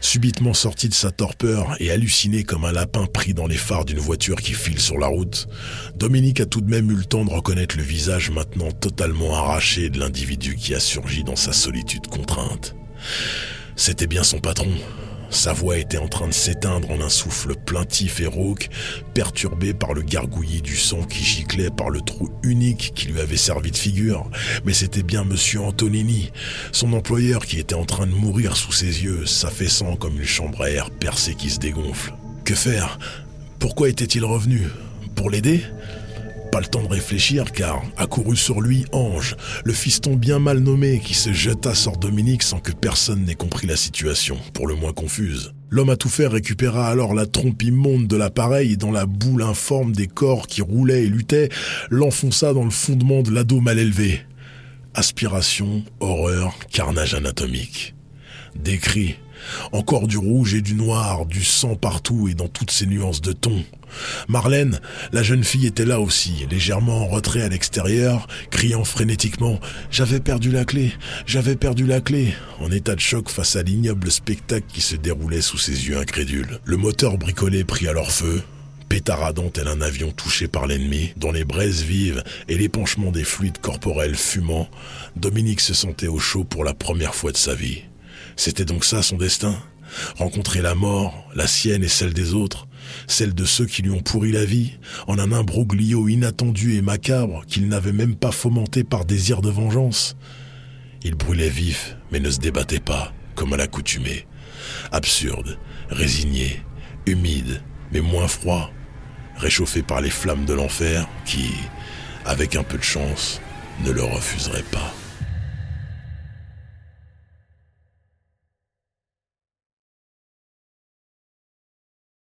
Subitement 0.00 0.54
sorti 0.54 0.88
de 0.88 0.94
sa 0.94 1.10
torpeur 1.10 1.74
et 1.80 1.90
halluciné 1.90 2.44
comme 2.44 2.64
un 2.64 2.70
lapin 2.70 3.06
pris 3.06 3.34
dans 3.34 3.48
les 3.48 3.56
phares 3.56 3.84
d'une 3.84 3.98
voiture 3.98 4.36
qui 4.36 4.52
file 4.52 4.78
sur 4.78 4.98
la 4.98 5.08
route, 5.08 5.48
Dominique 5.96 6.38
a 6.40 6.46
tout 6.46 6.60
de 6.60 6.70
même 6.70 6.88
eu 6.92 6.94
le 6.94 7.04
temps 7.04 7.24
de 7.24 7.30
reconnaître 7.30 7.76
le 7.76 7.82
visage 7.82 8.30
maintenant 8.30 8.70
totalement 8.70 9.34
arraché 9.34 9.90
de 9.90 9.98
l'individu 9.98 10.54
qui 10.54 10.76
a 10.76 10.80
surgi 10.80 11.24
dans 11.24 11.34
sa 11.34 11.52
solitude 11.52 12.06
contrainte. 12.06 12.76
C'était 13.74 14.06
bien 14.06 14.22
son 14.22 14.38
patron, 14.38 14.70
sa 15.30 15.52
voix 15.52 15.78
était 15.78 15.98
en 15.98 16.08
train 16.08 16.28
de 16.28 16.32
s'éteindre 16.32 16.90
en 16.90 17.00
un 17.00 17.08
souffle 17.08 17.54
plaintif 17.54 18.20
et 18.20 18.26
rauque, 18.26 18.68
perturbé 19.14 19.74
par 19.74 19.94
le 19.94 20.02
gargouillis 20.02 20.62
du 20.62 20.76
sang 20.76 21.02
qui 21.02 21.22
giclait 21.24 21.70
par 21.70 21.90
le 21.90 22.00
trou 22.00 22.30
unique 22.42 22.92
qui 22.94 23.08
lui 23.08 23.20
avait 23.20 23.36
servi 23.36 23.70
de 23.70 23.76
figure. 23.76 24.30
Mais 24.64 24.72
c'était 24.72 25.02
bien 25.02 25.24
monsieur 25.24 25.60
Antonini, 25.60 26.32
son 26.72 26.92
employeur 26.92 27.44
qui 27.44 27.58
était 27.58 27.74
en 27.74 27.84
train 27.84 28.06
de 28.06 28.14
mourir 28.14 28.56
sous 28.56 28.72
ses 28.72 29.04
yeux, 29.04 29.26
s'affaissant 29.26 29.96
comme 29.96 30.18
une 30.18 30.26
chambre 30.26 30.62
à 30.62 30.70
air 30.70 30.90
percée 30.90 31.34
qui 31.34 31.50
se 31.50 31.58
dégonfle. 31.58 32.12
Que 32.44 32.54
faire? 32.54 32.98
Pourquoi 33.58 33.88
était-il 33.88 34.24
revenu? 34.24 34.62
Pour 35.14 35.30
l'aider? 35.30 35.62
Le 36.60 36.66
temps 36.66 36.82
de 36.82 36.88
réfléchir 36.88 37.52
car 37.52 37.82
accourut 37.96 38.36
sur 38.36 38.60
lui 38.60 38.84
Ange, 38.92 39.36
le 39.64 39.72
fiston 39.72 40.16
bien 40.16 40.38
mal 40.38 40.58
nommé 40.58 41.00
qui 41.00 41.14
se 41.14 41.32
jeta 41.32 41.74
sur 41.74 41.96
Dominique 41.96 42.42
sans 42.42 42.58
que 42.58 42.72
personne 42.72 43.24
n'ait 43.24 43.34
compris 43.34 43.66
la 43.66 43.76
situation, 43.76 44.38
pour 44.52 44.66
le 44.66 44.74
moins 44.74 44.92
confuse. 44.92 45.52
L'homme 45.68 45.90
à 45.90 45.96
tout 45.96 46.08
faire 46.08 46.32
récupéra 46.32 46.88
alors 46.88 47.14
la 47.14 47.26
trompe 47.26 47.62
immonde 47.62 48.06
de 48.06 48.16
l'appareil 48.16 48.72
et 48.72 48.76
dans 48.76 48.92
la 48.92 49.06
boule 49.06 49.42
informe 49.42 49.92
des 49.92 50.06
corps 50.06 50.46
qui 50.46 50.62
roulaient 50.62 51.04
et 51.04 51.08
luttaient, 51.08 51.48
l'enfonça 51.90 52.52
dans 52.52 52.64
le 52.64 52.70
fondement 52.70 53.22
de 53.22 53.32
l'ado 53.32 53.60
mal 53.60 53.78
élevé. 53.78 54.20
Aspiration, 54.94 55.82
horreur, 56.00 56.54
carnage 56.70 57.14
anatomique. 57.14 57.94
Des 58.54 58.78
cris, 58.78 59.16
encore 59.72 60.06
du 60.06 60.16
rouge 60.16 60.54
et 60.54 60.62
du 60.62 60.74
noir, 60.74 61.26
du 61.26 61.44
sang 61.44 61.76
partout 61.76 62.28
et 62.28 62.34
dans 62.34 62.48
toutes 62.48 62.70
ses 62.70 62.86
nuances 62.86 63.20
de 63.20 63.32
ton. 63.32 63.64
Marlène, 64.28 64.80
la 65.12 65.22
jeune 65.22 65.44
fille 65.44 65.66
était 65.66 65.84
là 65.84 66.00
aussi, 66.00 66.46
légèrement 66.50 67.02
en 67.02 67.06
retrait 67.06 67.42
à 67.42 67.48
l'extérieur, 67.48 68.26
criant 68.50 68.84
frénétiquement⁇ 68.84 69.54
J'avais 69.90 70.20
perdu 70.20 70.50
la 70.50 70.64
clé, 70.64 70.92
j'avais 71.26 71.56
perdu 71.56 71.86
la 71.86 72.00
clé!⁇ 72.00 72.34
en 72.64 72.70
état 72.70 72.94
de 72.94 73.00
choc 73.00 73.28
face 73.28 73.56
à 73.56 73.62
l'ignoble 73.62 74.10
spectacle 74.10 74.66
qui 74.72 74.80
se 74.80 74.96
déroulait 74.96 75.40
sous 75.40 75.58
ses 75.58 75.88
yeux 75.88 75.98
incrédules. 75.98 76.60
Le 76.64 76.76
moteur 76.76 77.18
bricolé 77.18 77.64
prit 77.64 77.88
alors 77.88 78.10
feu, 78.10 78.42
pétaradant 78.88 79.50
tel 79.50 79.68
un 79.68 79.80
avion 79.80 80.12
touché 80.12 80.48
par 80.48 80.66
l'ennemi, 80.66 81.12
dont 81.16 81.32
les 81.32 81.44
braises 81.44 81.82
vives 81.82 82.22
et 82.48 82.56
l'épanchement 82.56 83.10
des 83.10 83.24
fluides 83.24 83.58
corporels 83.58 84.16
fumants, 84.16 84.68
Dominique 85.16 85.60
se 85.60 85.74
sentait 85.74 86.08
au 86.08 86.18
chaud 86.18 86.44
pour 86.44 86.64
la 86.64 86.74
première 86.74 87.14
fois 87.14 87.32
de 87.32 87.36
sa 87.36 87.54
vie. 87.54 87.82
C'était 88.36 88.64
donc 88.64 88.84
ça 88.84 89.02
son 89.02 89.16
destin? 89.16 89.56
Rencontrer 90.16 90.62
la 90.62 90.74
mort, 90.74 91.28
la 91.34 91.46
sienne 91.46 91.84
et 91.84 91.88
celle 91.88 92.12
des 92.12 92.34
autres, 92.34 92.65
celle 93.06 93.34
de 93.34 93.44
ceux 93.44 93.66
qui 93.66 93.82
lui 93.82 93.90
ont 93.90 94.00
pourri 94.00 94.32
la 94.32 94.44
vie, 94.44 94.72
en 95.06 95.18
un 95.18 95.32
imbroglio 95.32 96.08
inattendu 96.08 96.74
et 96.74 96.82
macabre 96.82 97.44
qu'il 97.46 97.68
n'avait 97.68 97.92
même 97.92 98.16
pas 98.16 98.32
fomenté 98.32 98.84
par 98.84 99.04
désir 99.04 99.42
de 99.42 99.50
vengeance. 99.50 100.16
Il 101.02 101.14
brûlait 101.14 101.48
vif, 101.48 101.96
mais 102.10 102.20
ne 102.20 102.30
se 102.30 102.40
débattait 102.40 102.80
pas, 102.80 103.12
comme 103.34 103.52
à 103.52 103.56
l'accoutumée. 103.56 104.26
Absurde, 104.92 105.58
résigné, 105.90 106.62
humide, 107.06 107.62
mais 107.92 108.00
moins 108.00 108.28
froid, 108.28 108.70
réchauffé 109.36 109.82
par 109.82 110.00
les 110.00 110.10
flammes 110.10 110.44
de 110.44 110.54
l'enfer 110.54 111.08
qui, 111.24 111.50
avec 112.24 112.56
un 112.56 112.62
peu 112.62 112.78
de 112.78 112.82
chance, 112.82 113.40
ne 113.84 113.90
le 113.90 114.02
refuserait 114.02 114.64
pas. 114.70 114.92